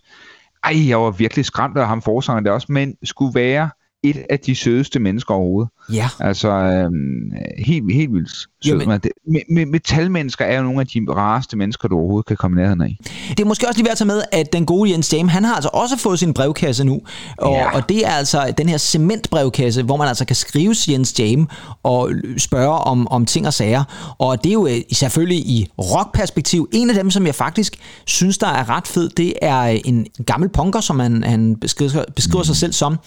[0.64, 3.70] Ej, jeg var virkelig skræmt af ham forsanger der også, men skulle være
[4.04, 5.72] et af de sødeste mennesker overhovedet.
[5.94, 6.10] Ja.
[6.20, 7.32] Altså, øhm,
[7.66, 8.48] helt, helt vildt sød.
[8.66, 9.00] Jamen- Jamen.
[9.00, 12.58] Det, me, me, metalmennesker er jo nogle af de rareste mennesker, du overhovedet kan komme
[12.58, 12.98] nærheden af.
[13.30, 15.44] Det er måske også lige værd at tage med, at den gode Jens Jam, han
[15.44, 17.02] har altså også fået sin brevkasse nu.
[17.38, 17.76] Og, ja.
[17.76, 21.50] Og det er altså den her cementbrevkasse, hvor man altså kan skrive Jens Jam
[21.84, 23.84] og spørge om, om ting og sager.
[24.18, 26.70] Og det er jo øh, selvfølgelig i rockperspektiv.
[26.74, 27.76] En af dem, som jeg faktisk
[28.06, 32.04] synes, der er ret fed, det er øh, en gammel punker, som han, han beskriver,
[32.16, 32.98] beskriver sig selv som.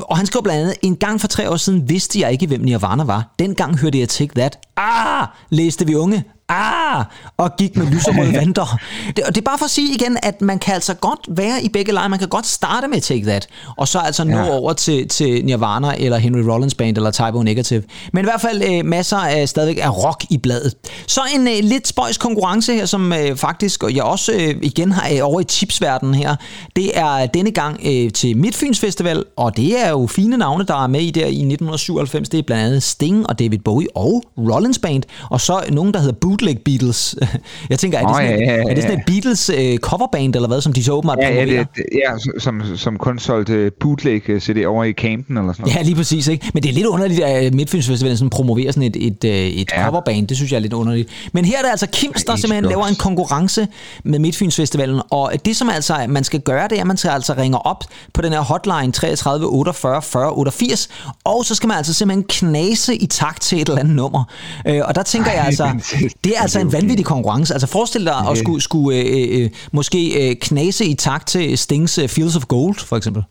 [0.00, 2.60] Og han skrev blandt andet, en gang for tre år siden vidste jeg ikke, hvem
[2.60, 3.34] Nirvana var.
[3.38, 4.58] Dengang hørte jeg Take That.
[4.76, 6.24] Ah, læste vi unge.
[6.48, 7.04] Ah,
[7.36, 8.78] og gik med lyserøde vanter.
[9.16, 11.62] Det, og det er bare for at sige igen, at man kan altså godt være
[11.64, 12.08] i begge lejre.
[12.08, 14.50] Man kan godt starte med Take That, og så altså nå Ja.
[14.50, 17.82] over til, til Nirvana, eller Henry Rollins Band, eller Typo Negative.
[18.12, 20.74] Men i hvert fald øh, masser af stadigvæk af rock i bladet.
[21.06, 24.92] Så en øh, lidt spøjs konkurrence her, som øh, faktisk, og jeg også øh, igen
[24.92, 26.36] har øh, over i tipsverdenen her,
[26.76, 30.82] det er denne gang øh, til Midtfyns Festival, og det er jo fine navne, der
[30.82, 32.28] er med i der i 1997.
[32.28, 36.00] Det er blandt andet Sting og David Bowie og Rollins Band, og så nogen, der
[36.00, 37.16] hedder Bootleg Beatles.
[37.70, 39.00] Jeg tænker, er det sådan, ja, et, ja, ja, er det sådan ja.
[39.00, 41.64] et Beatles øh, coverband, eller hvad, som de så åbenbart Ja, ja, promoverer?
[41.64, 45.62] det, det- ja som, som kun solgte bootleg øh, CD over i Camden eller sådan
[45.62, 45.76] noget.
[45.76, 46.28] Ja, lige præcis.
[46.28, 46.50] Ikke?
[46.54, 49.70] Men det er lidt underligt, at Midtfyns Festival sådan promoverer sådan et, et, øh, et
[49.72, 49.80] ja.
[49.80, 49.90] Ja.
[49.90, 50.28] coverband.
[50.28, 51.08] Det synes jeg er lidt underligt.
[51.32, 53.68] Men her er det altså Kims, der simpelthen laver en konkurrence
[54.04, 55.00] med Midtfyns Festivalen.
[55.10, 57.84] Og det, som altså man skal gøre, det er, at man skal altså ringe op
[58.14, 60.88] på den her hotline 33 48 40 88.
[61.24, 64.24] Og så skal man altså simpelthen knase i takt til et eller andet nummer.
[64.66, 65.70] Øh, Og der tænker Ej, jeg altså,
[66.00, 66.78] det- det er altså er en okay.
[66.78, 67.54] vanvittig konkurrence.
[67.54, 71.98] Altså forestil dig at skulle, skulle øh, øh, måske øh, knase i takt til Stings
[71.98, 73.22] øh, Fields of Gold, for eksempel.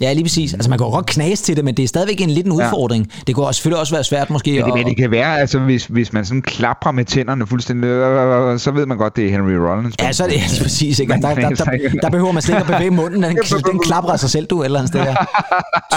[0.00, 0.54] Ja, lige præcis.
[0.54, 2.52] Altså, man kan jo godt knase til det, men det er stadigvæk en lidt en
[2.52, 2.66] Ja.
[2.66, 3.10] udfordring.
[3.26, 4.50] Det kunne også, selvfølgelig også være svært måske.
[4.52, 7.86] Men det, men det kan være, altså, hvis, hvis man sådan klapper med tænderne fuldstændig,
[7.86, 9.94] øh, så ved man godt, det er Henry Rollins.
[10.00, 10.98] Ja, så er det lige præcis.
[10.98, 11.12] Ikke?
[11.12, 11.64] Der, der, der,
[12.02, 13.22] der, behøver man slet ikke at bevæge munden.
[13.22, 13.36] Den,
[13.70, 15.00] den klapper af sig selv, du, et eller andet sted.
[15.00, 15.16] Jeg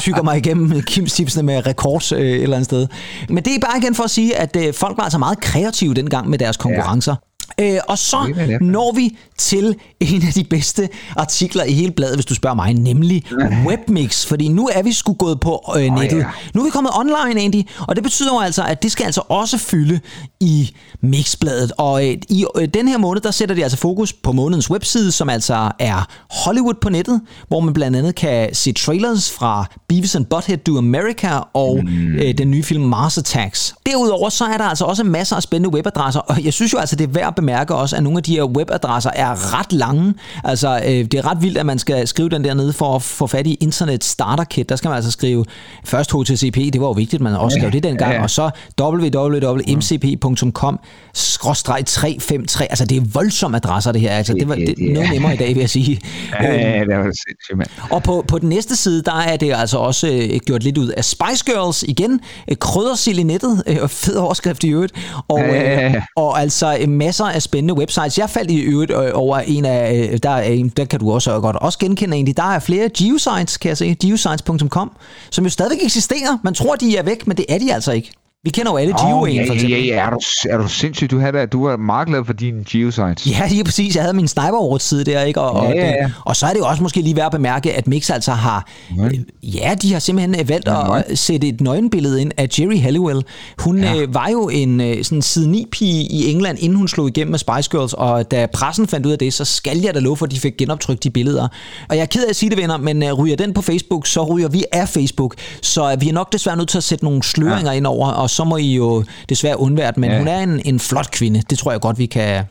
[0.02, 2.88] tykker mig igennem Kims tipsene med rekord øh, et eller andet sted.
[3.30, 5.94] Men det er bare igen for at sige, at øh, folk var altså meget kreative
[5.94, 7.16] dengang med deres konkurrencer.
[7.62, 8.18] Øh, og så
[8.62, 12.74] når vi til en af de bedste artikler i hele bladet, hvis du spørger mig,
[12.74, 13.24] nemlig
[13.66, 14.26] Webmix.
[14.26, 16.18] Fordi nu er vi sgu gået på øh, nettet.
[16.18, 16.26] ja.
[16.54, 19.22] Nu er vi kommet online, Andy, og det betyder jo altså, at det skal altså
[19.30, 20.00] også fylde
[20.40, 21.72] i Mixbladet.
[21.78, 25.12] Og øh, i øh, den her måned, der sætter de altså fokus på månedens webside,
[25.12, 26.08] som altså er
[26.46, 30.78] Hollywood på nettet, hvor man blandt andet kan se trailers fra Beavis and Butthead Do
[30.78, 32.16] America og mm.
[32.16, 33.76] øh, den nye film Mars Attacks.
[33.86, 36.96] Derudover så er der altså også masser af spændende webadresser, og jeg synes jo altså,
[36.96, 40.14] det er værd bemærke også, at nogle af de her webadresser er ret lange.
[40.44, 43.02] Altså, øh, det er ret vildt, at man skal skrive den der nede for at
[43.02, 44.70] få fat i Internet Starter Kit.
[44.70, 45.46] Der skal man altså skrive
[45.86, 48.22] først HTTP, det var jo vigtigt, man også skrev det dengang, ja.
[48.24, 48.50] og så
[48.82, 50.80] www.mcp.com
[51.14, 52.62] 353.
[52.62, 54.12] Altså, det er voldsomme adresser, det her.
[54.12, 56.00] Altså, det var det, det- noget nemmere i dag, vil jeg sige.
[56.42, 57.70] Ja, ja, det var sindssygt, mand.
[57.92, 60.88] Og på, på den næste side, der er det altså også øh, gjort lidt ud
[60.88, 61.84] af Spice Girls.
[61.84, 62.20] Igen,
[62.52, 63.64] øh, kryddersild i nettet.
[63.68, 64.94] Øh, og fed overskrift i øvrigt.
[65.28, 66.90] Og, øh, og altså øh,
[67.28, 68.18] masser af spændende websites.
[68.18, 71.12] Jeg faldt i øvrigt øh, over en af, øh, der, er en, der kan du
[71.12, 72.38] også øh, godt også genkende egentlig.
[72.38, 73.96] Der er flere geosites, kan jeg se.
[74.02, 74.92] Geosites.com,
[75.32, 76.38] som jo stadigvæk eksisterer.
[76.44, 78.12] Man tror, de er væk, men det er de altså ikke.
[78.48, 79.80] Vi kender jo alle Åh, GeoWayne, ja, for ja, eksempel.
[79.86, 80.20] ja, ja, er du,
[80.50, 81.12] er du sindssyg?
[81.12, 83.28] Du, havde, du var meget glad for dine geosites.
[83.40, 83.96] Ja, lige præcis.
[83.96, 85.42] Jeg havde min sniper side der, ikke?
[85.42, 86.04] Og, og, Ja, ja, ja.
[86.04, 88.32] det- og så er det jo også måske lige værd at bemærke, at Mix altså
[88.32, 88.68] har...
[88.98, 89.12] Nej.
[89.44, 93.22] Ja, de har simpelthen øh, valgt Ja, at sætte et nøgenbillede ind af Jerry Halliwell.
[93.60, 93.96] Hun ja.
[93.96, 97.32] øh, var jo en øh, sådan side 9 pige i England, inden hun slog igennem
[97.32, 100.18] med Spice Girls, og da pressen fandt ud af det, så skal jeg da love
[100.18, 101.48] for, at de fik genoptrykt de billeder.
[101.90, 104.08] Og jeg er ked af at sige det, venner, men øh, ryger den på Facebook,
[104.08, 105.36] så ryger vi af Facebook.
[105.62, 107.78] Så øh, vi er nok desværre nødt til at sætte nogle sløringer ja.
[107.78, 109.98] ind over, og så må I jo desværre undvære det.
[109.98, 110.18] Men Ja.
[110.18, 111.42] hun er en, en flot kvinde.
[111.50, 112.44] Det tror jeg godt, vi kan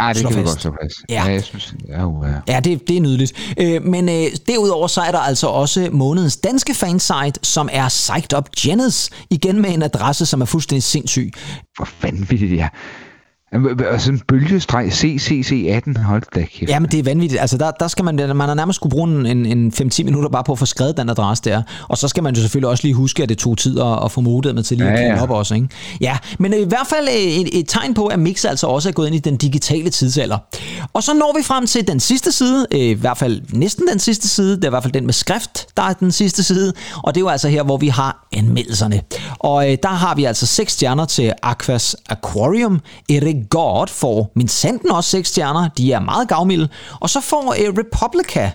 [0.00, 0.96] Ah, det kan vi godt slå fast.
[1.08, 1.24] Ja.
[1.24, 2.54] ja jeg synes, ja, uh, ja.
[2.54, 3.32] Ja, det, det er nydeligt.
[3.60, 8.38] Øh, men øh, derudover så er der altså også månedens danske fansite, som er Psyched
[8.38, 9.10] Up Jennings.
[9.30, 11.32] Igen med en adresse, som er fuldstændig sindssyg.
[11.76, 12.68] Hvor vanvittigt det er.
[13.52, 16.70] Og sådan en bølgestreg CCC18, hold da kæft.
[16.70, 17.40] Ja, men det er vanvittigt.
[17.40, 20.30] Altså, der, der skal man, man har nærmest skulle bruge en, en, en 5-10 minutter
[20.30, 21.62] bare på at få skrevet den adresse der.
[21.88, 24.12] Og så skal man jo selvfølgelig også lige huske, at det tog tid at, at
[24.12, 25.54] få modet med til lige at Ja, ja, op også.
[25.54, 25.68] Ikke?
[26.00, 28.92] Ja, men i hvert fald øh, et, et tegn på, at Mix altså også er
[28.92, 30.38] gået ind i den digitale tidsalder.
[30.92, 33.98] Og så når vi frem til den sidste side, øh, i hvert fald næsten den
[33.98, 36.72] sidste side, det er i hvert fald den med skrift, der er den sidste side,
[37.02, 39.00] og det er jo altså her, hvor vi har anmeldelserne.
[39.38, 42.80] Og øh, der har vi altså seks stjerner til Aquas Aquarium.
[43.08, 46.68] Eric God får min sanden også seks stjerner, de er meget gavmilde.
[47.00, 48.50] Og så får øh, Republica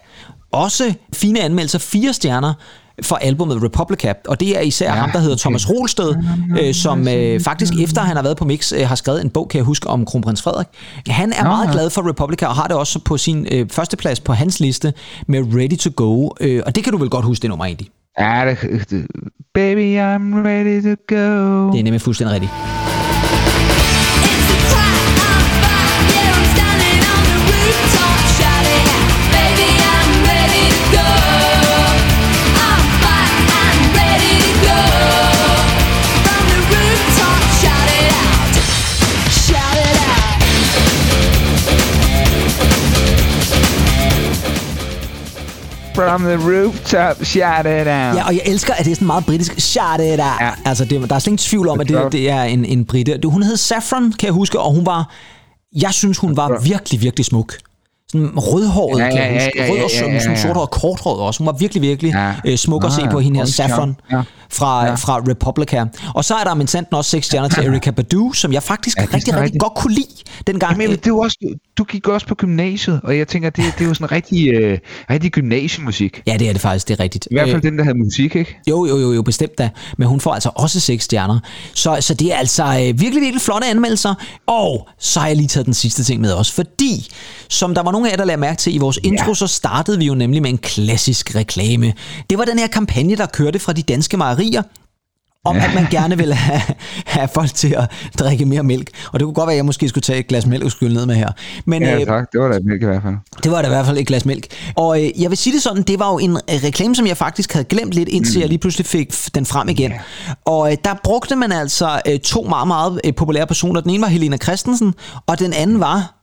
[0.52, 2.54] også fine anmeldelser, fire stjerner
[3.02, 6.16] for albumet Republica, og det er især ja, ham, der hedder Thomas Rolsted,
[6.60, 9.50] øh, som øh, faktisk efter han har været på Mix, øh, har skrevet en bog,
[9.50, 10.68] kan jeg huske, om kronprins Frederik.
[11.08, 11.72] Han er Nå, meget ja.
[11.72, 14.94] glad for Republica, og har det også på sin øh, førsteplads på hans liste
[15.28, 17.90] med Ready to Go, øh, og det kan du vel godt huske det nummer egentlig.
[18.20, 19.08] Ja, det, det,
[19.54, 21.72] baby, I'm ready to go.
[21.72, 22.52] Det er nemlig fuldstændig rigtigt.
[45.96, 48.16] From the rooftop, shout it out.
[48.16, 49.60] Ja, og jeg elsker, at det er sådan meget britisk.
[49.60, 50.20] Shout it out.
[50.20, 50.52] Ja.
[50.66, 53.20] Altså, det, der er slet ingen tvivl om, at det, det er en, en brite.
[53.26, 55.12] Hun hed Saffron, kan jeg huske, og hun var...
[55.76, 57.54] Jeg synes, hun var virkelig, virkelig smuk.
[58.22, 59.52] Rødhåret, Ja, ja, jeg huske.
[59.56, 60.42] ja, ja, Rød og ja, sådan, ja, sådan ja.
[60.42, 61.38] sorthåret, korthåret også.
[61.40, 62.34] Hun var virkelig, virkelig Ja.
[62.46, 64.22] øh, smuk at se på hende her, Saffron, Ja.
[64.52, 64.94] fra, Ja.
[64.96, 65.86] fra Republica.
[66.16, 68.98] Og så er der min sandt også seks stjerner til Erika Badu, som jeg faktisk
[68.98, 69.62] Ja, ja, rigtig, rigtig rigtigt.
[69.62, 70.08] godt kunne lide
[70.48, 70.82] dengang.
[70.82, 71.38] Jamen, det jo også,
[71.78, 74.78] du, gik også på gymnasiet, og jeg tænker, det, det er jo sådan rigtig, øh,
[75.10, 76.22] rigtig gymnasiemusik.
[76.28, 77.28] Ja, det er det faktisk, det er rigtigt.
[77.32, 78.58] I hvert fald Øh, den, der havde musik, ikke?
[78.70, 79.70] Jo, jo, jo, jo, bestemt da.
[79.98, 81.40] Men hun får altså også seks stjerner.
[81.74, 84.14] Så, så det er altså øh, virkelig, virkelig flotte anmeldelser.
[84.48, 87.08] Og så har jeg lige taget den sidste ting med også, fordi
[87.50, 89.98] som der var nogle af jer, der lagde mærke til i vores intro, så startede
[89.98, 91.94] vi jo nemlig med en klassisk reklame.
[92.30, 94.62] Det var den her kampagne, der kørte fra de danske mejerier,
[95.46, 96.62] om at man gerne ville have,
[97.06, 98.90] have folk til at drikke mere mælk.
[99.14, 100.94] Og det kunne godt være, at jeg måske skulle tage et glas mælk og skylle
[100.94, 101.30] ned med her.
[101.66, 102.32] Men, Ja, øh, tak.
[102.32, 103.16] Det var da et mælk i hvert fald.
[103.44, 104.48] det var da i hvert fald et glas mælk.
[104.76, 107.54] Og øh, jeg vil sige det sådan, det var jo en reklame, som jeg faktisk
[107.54, 108.42] havde glemt lidt, indtil mm.
[108.42, 109.92] jeg lige pludselig fik den frem igen.
[109.92, 110.02] Yeah.
[110.46, 113.82] Og øh, der brugte man altså øh, to meget, meget øh, populære personer.
[113.82, 114.94] Den ene var Helena Christensen,
[115.28, 116.23] og den anden var...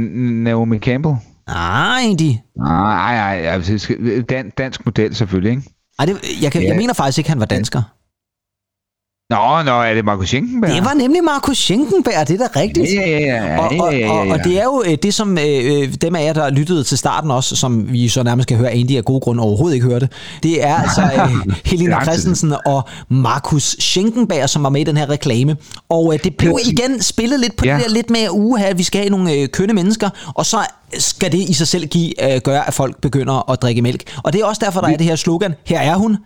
[0.00, 1.14] Naomi Campbell.
[1.48, 2.42] Nej, egentlig.
[2.56, 5.62] Nej, nej, altså, skal- dan, dansk model selvfølgelig, ikke?
[5.98, 6.68] Ej, det, jeg, kan, Ja.
[6.68, 7.82] jeg mener faktisk ikke, han var dansker.
[9.30, 10.70] Nå, nå, er det Markus Schenkenberg?
[10.70, 12.94] Det var nemlig Markus Schenkenberg, det er da rigtigt.
[12.94, 16.14] Ja, ja, ja, og, og, og, og det er jo øh, det, som øh, dem
[16.16, 19.04] af jer, der lyttede til starten også, som vi så nærmest kan høre, Andy af
[19.04, 20.08] gode grunde overhovedet ikke hørte.
[20.42, 21.02] Det er altså
[21.46, 25.56] øh, Helena Christensen og Markus Schenkenberg, som var med i den her reklame.
[25.88, 27.74] Og øh, det blev igen spillet lidt på Ja.
[27.76, 30.58] det der lidt med, uha, at vi skal have nogle øh, kønne mennesker, og så
[30.98, 34.02] skal det i sig selv give, øh, gøre, at folk begynder at drikke mælk.
[34.24, 36.16] Og det er også derfor, der er det her slogan, her er hun,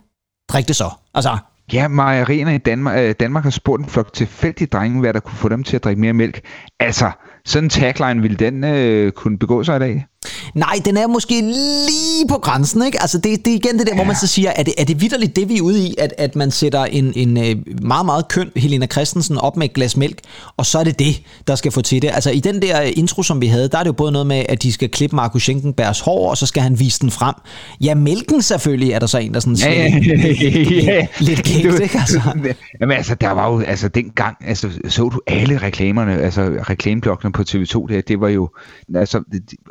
[0.52, 0.90] drik det så.
[1.14, 1.36] Altså,
[1.72, 5.36] Ja, mejerierne i Danmark, øh, Danmark har spurgt en flok tilfældige drenge, hvad der kunne
[5.36, 6.40] få dem til at drikke mere mælk.
[6.80, 7.10] Altså,
[7.44, 10.06] sådan en tagline ville den øh, kunne begå sig i dag.
[10.54, 13.00] Nej, den er måske lige på grænsen, ikke?
[13.00, 13.94] Altså, det, det er igen det der, ja.
[13.94, 16.14] hvor man så siger, er det, er det vidderligt det, vi er ude i, at,
[16.18, 19.96] at man sætter en, en øh, meget, meget køn Helena Christensen op med et glas
[19.96, 20.18] mælk,
[20.56, 22.10] og så er det det, der skal få til det.
[22.14, 24.44] Altså, i den der intro, som vi havde, der er det jo både noget med,
[24.48, 27.34] at de skal klippe Markus Schenkenbergs hår, og så skal han vise den frem.
[27.80, 31.06] Ja, mælken selvfølgelig, er der så en, der sådan siger, ja.
[31.18, 31.98] lidt kægt, ikke?
[31.98, 32.20] Altså.
[32.80, 37.42] Jamen altså, der var jo, altså dengang, altså så du alle reklamerne, altså reklameblokkene på
[37.50, 38.50] TV2, det, det var jo,
[38.94, 39.22] altså,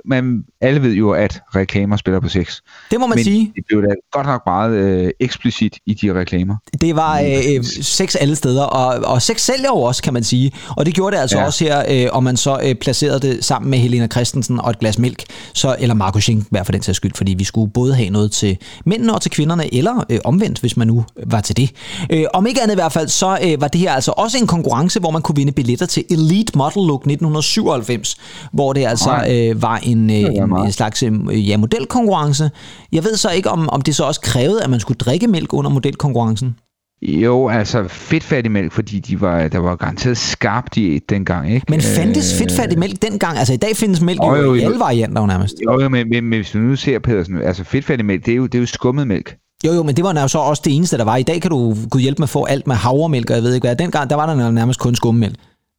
[0.05, 2.59] man, alle ved jo, at reklamer spiller på sex.
[2.91, 3.51] Det må man Men sige.
[3.55, 6.55] det blev da godt nok meget øh, eksplicit i de reklamer.
[6.81, 10.23] Det var øh, øh, sex alle steder, og, og sex sælger jo også, kan man
[10.23, 10.51] sige.
[10.69, 11.45] Og det gjorde det altså ja.
[11.45, 14.79] Også her, øh, om man så øh, placerede det sammen med Helena Christensen og et
[14.79, 15.23] glas mælk,
[15.53, 18.57] så, eller Markus Schenkenberg for den sags skyld, fordi vi skulle både have noget til
[18.85, 21.71] mændene og til kvinderne, eller øh, omvendt, hvis man nu var til det.
[22.09, 24.47] Øh, om ikke andet i hvert fald, så øh, var det her altså også en
[24.47, 28.17] konkurrence, hvor man kunne vinde billetter til Elite Model Look 1997,
[28.51, 32.51] hvor det altså øh, var en, øh, en, en slags øh, ja, modelkonkurrence.
[32.91, 35.53] Jeg ved så ikke, om, om det så også krævede, at man skulle drikke mælk
[35.53, 36.55] under modelkonkurrencen.
[37.01, 41.65] Jo, altså fedtfattig mælk, fordi de var, der var garanteret skarp diæt dengang, ikke?
[41.69, 43.37] Men fandtes Øh, fedtfattig mælk dengang?
[43.37, 45.55] Altså i dag findes mælk Jo, jo, i alle varianter nærmest.
[45.65, 48.35] Jo, jo, men, men, men hvis du nu ser, Pedersen, altså fedtfattig mælk, det er
[48.35, 49.37] jo, det er jo skummet mælk.
[49.65, 51.15] Jo, jo, men det var jo så også det eneste, der var.
[51.15, 53.53] I dag kan du gud hjælpe med at få alt med havremælk, og jeg ved
[53.53, 53.75] ikke hvad.
[53.75, 55.35] Dengang, der var der nærmest kun skummemælk.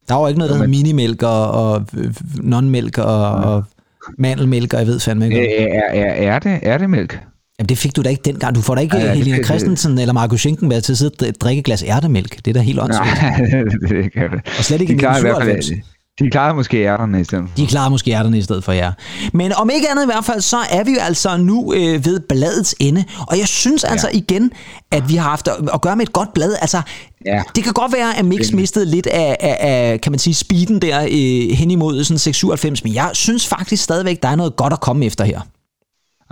[0.07, 3.63] Der var jo ikke noget, der hed minimælk og, og øh, non-mælk og, og
[4.17, 5.39] Mandelmælk, og jeg ved fandme ikke.
[5.39, 7.19] Øh, er, er, er, det, er det mælk?
[7.59, 8.55] Jamen det fik du da ikke dengang.
[8.55, 10.01] Du får da ikke ja, øh, Helena det, Christensen det.
[10.01, 12.45] eller Markus med til at sidde og drikke et glas ærtemælk.
[12.45, 13.21] Det er da helt åndssvagt.
[13.21, 14.41] Nej, det kan det.
[14.57, 17.45] Og slet ikke det i 1997 de klarede måske ærterne i stedet.
[17.57, 18.91] De klarer måske ærterne i stedet for jer.
[19.33, 22.19] Men om ikke andet i hvert fald, så er vi jo altså nu øh, ved
[22.19, 23.03] bladets ende.
[23.27, 23.89] Og jeg synes ja.
[23.89, 24.51] altså igen,
[24.91, 26.55] at vi har haft at, at gøre med et godt blad.
[26.61, 26.81] Altså,
[27.25, 27.41] Ja.
[27.55, 30.81] det kan godt være, at Mix mistede lidt af, af, af kan man sige, speeden
[30.81, 34.73] der øh, hen imod sådan 697, men jeg synes faktisk stadigvæk, der er noget godt
[34.73, 35.39] at komme efter her.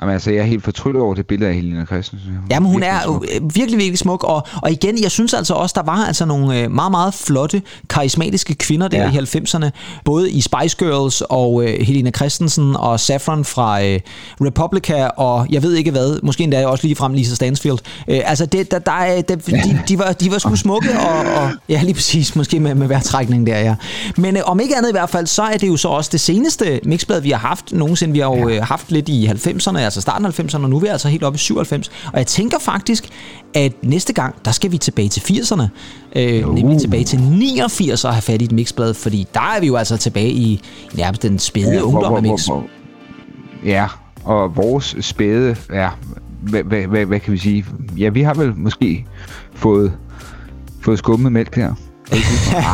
[0.01, 2.29] Jamen, altså, jeg er helt fortryllet over det billede af Helena Christensen.
[2.51, 3.25] Jamen, hun Virkelig er smuk.
[3.35, 4.23] øh, virkelig, virkelig smuk.
[4.23, 7.61] Og, og igen, jeg synes altså også, der var altså nogle øh, meget, meget flotte,
[7.89, 9.09] karismatiske kvinder der Ja.
[9.13, 9.19] ja.
[9.21, 9.69] i 90'erne.
[10.05, 13.99] Både i Spice Girls og øh, Helena Christensen og Saffron fra øh,
[14.41, 17.77] Republica og jeg ved ikke hvad, måske endda også lige frem Lisa Stansfield.
[18.07, 19.35] Øh, altså, det, der, der, er- der,
[19.65, 22.87] de, de, var, de var sgu smukke, og, og ja, lige præcis, måske med, med
[22.87, 23.75] værtrækning der, ja.
[24.17, 26.19] Men øh, om ikke andet i hvert fald, så er det jo så også det
[26.19, 28.13] seneste mixblad, vi har haft nogensinde.
[28.13, 30.79] Vi har jo øh, haft lidt i 90'erne, altså starten af 90'erne, og nu er
[30.79, 31.91] vi altså helt oppe i 97.
[32.13, 33.09] Og jeg tænker faktisk,
[33.53, 35.63] at næste gang, der skal vi tilbage til 80'erne.
[36.15, 39.67] Øh, nemlig tilbage til 89 og have fat i et mixblad, fordi der er vi
[39.67, 40.61] jo altså tilbage i
[40.93, 42.45] nærmest den spæde ja, ungdom af mix.
[42.45, 42.67] hvor- hvor-
[43.65, 43.87] Ja,
[44.23, 45.89] og vores spæde, ja,
[46.41, 47.65] hvad, hvad, hvad, hvad kan vi sige?
[47.97, 49.05] Ja, vi har vel måske
[49.55, 49.93] fået,
[50.81, 51.73] fået skummet mælk her.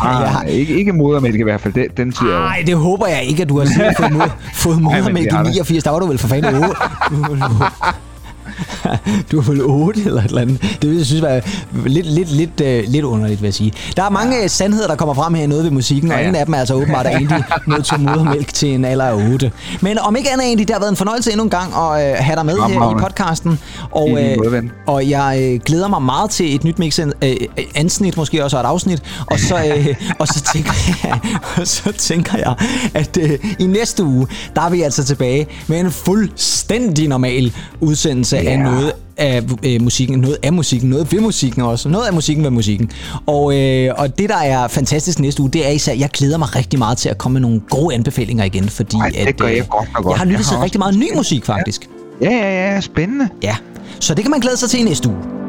[0.03, 3.41] Ah, ikke, ikke modermælk i hvert fald, den, den siger Nej, det håber jeg ikke,
[3.41, 5.43] at du har fået, mod, fået modermælk det i der.
[5.43, 5.83] 89.
[5.83, 6.75] Der var du vel for fanden 8.
[9.31, 10.77] Du er vel 8 eller et eller andet.
[10.81, 11.41] Det vil jeg synes var
[11.85, 13.73] lidt, lidt, lidt, uh, lidt underligt, vil jeg sige.
[13.95, 14.47] Der er mange ja.
[14.47, 16.29] sandheder, der kommer frem her i noget ved musikken, og Ja, ja.
[16.29, 19.31] en af dem er altså åbenbart, at Andy nødt til modermælk til en alder af
[19.31, 19.51] 8.
[19.81, 22.25] Men om ikke andet, Andy, det har været en fornøjelse endnu en gang at uh,
[22.25, 23.59] have dig med her i podcasten.
[23.91, 27.35] Og, øh, og jeg øh, glæder mig meget til et nyt mix, øh,
[27.75, 29.01] ansnit måske også, og et afsnit.
[29.25, 30.73] Og så, øh, og så, tænker,
[31.03, 31.19] jeg,
[31.57, 32.55] og så tænker jeg,
[32.93, 38.37] at øh, i næste uge, der er vi altså tilbage med en fuldstændig normal udsendelse
[38.47, 38.63] af Ja.
[38.63, 42.51] noget af øh, musikken, noget af musikken, noget ved musikken også, noget af musikken ved
[42.51, 42.91] musikken.
[43.25, 46.55] Og, øh, og det, der er fantastisk næste uge, det er især, jeg glæder mig
[46.55, 49.47] rigtig meget til at komme med nogle gode anbefalinger igen, fordi Ej, det at, gør
[49.47, 51.89] jeg øh, godt nok jeg har lyttet til rigtig meget ny musik, faktisk.
[52.21, 53.29] Ja, ja, ja, spændende.
[53.43, 53.55] Ja,
[53.99, 55.42] så det kan man glæde sig til i næste uge.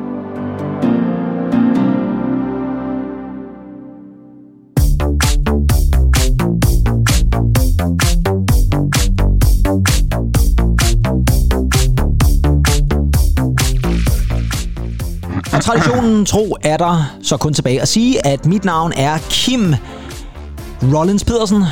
[15.64, 19.74] Traditionen tro er der så kun tilbage at sige, at mit navn er Kim
[20.94, 21.62] Rollins Pedersen.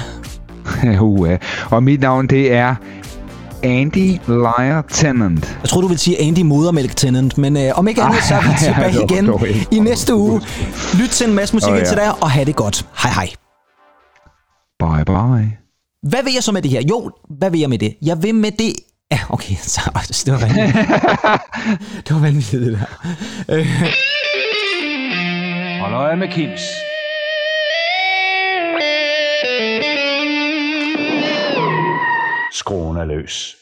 [1.01, 1.29] uh,
[1.71, 2.75] og mit navn, det er
[3.63, 5.59] Andy Liar Tennant.
[5.63, 8.41] Jeg tror du vil sige Andy Modermælk Tennant, men øh, om ikke andet, så er
[8.41, 10.41] vi tilbage igen dog i næste uge.
[10.95, 11.85] Lyt til en masse musik oh, ja.
[11.85, 12.87] til dig, og have det godt.
[13.03, 13.29] Hej hej.
[14.79, 15.59] Bye bye.
[16.09, 16.83] Hvad vil jeg så med det her?
[16.91, 17.95] Jo, hvad vil jeg med det?
[18.03, 18.73] Jeg vil med det...
[19.13, 19.81] Ja, okay, så,
[20.27, 20.77] det var vanvittigt.
[22.09, 22.87] det var vanvittigt, det der.
[25.81, 26.61] Hold øje med Kims.
[32.53, 33.62] Skruen er løs.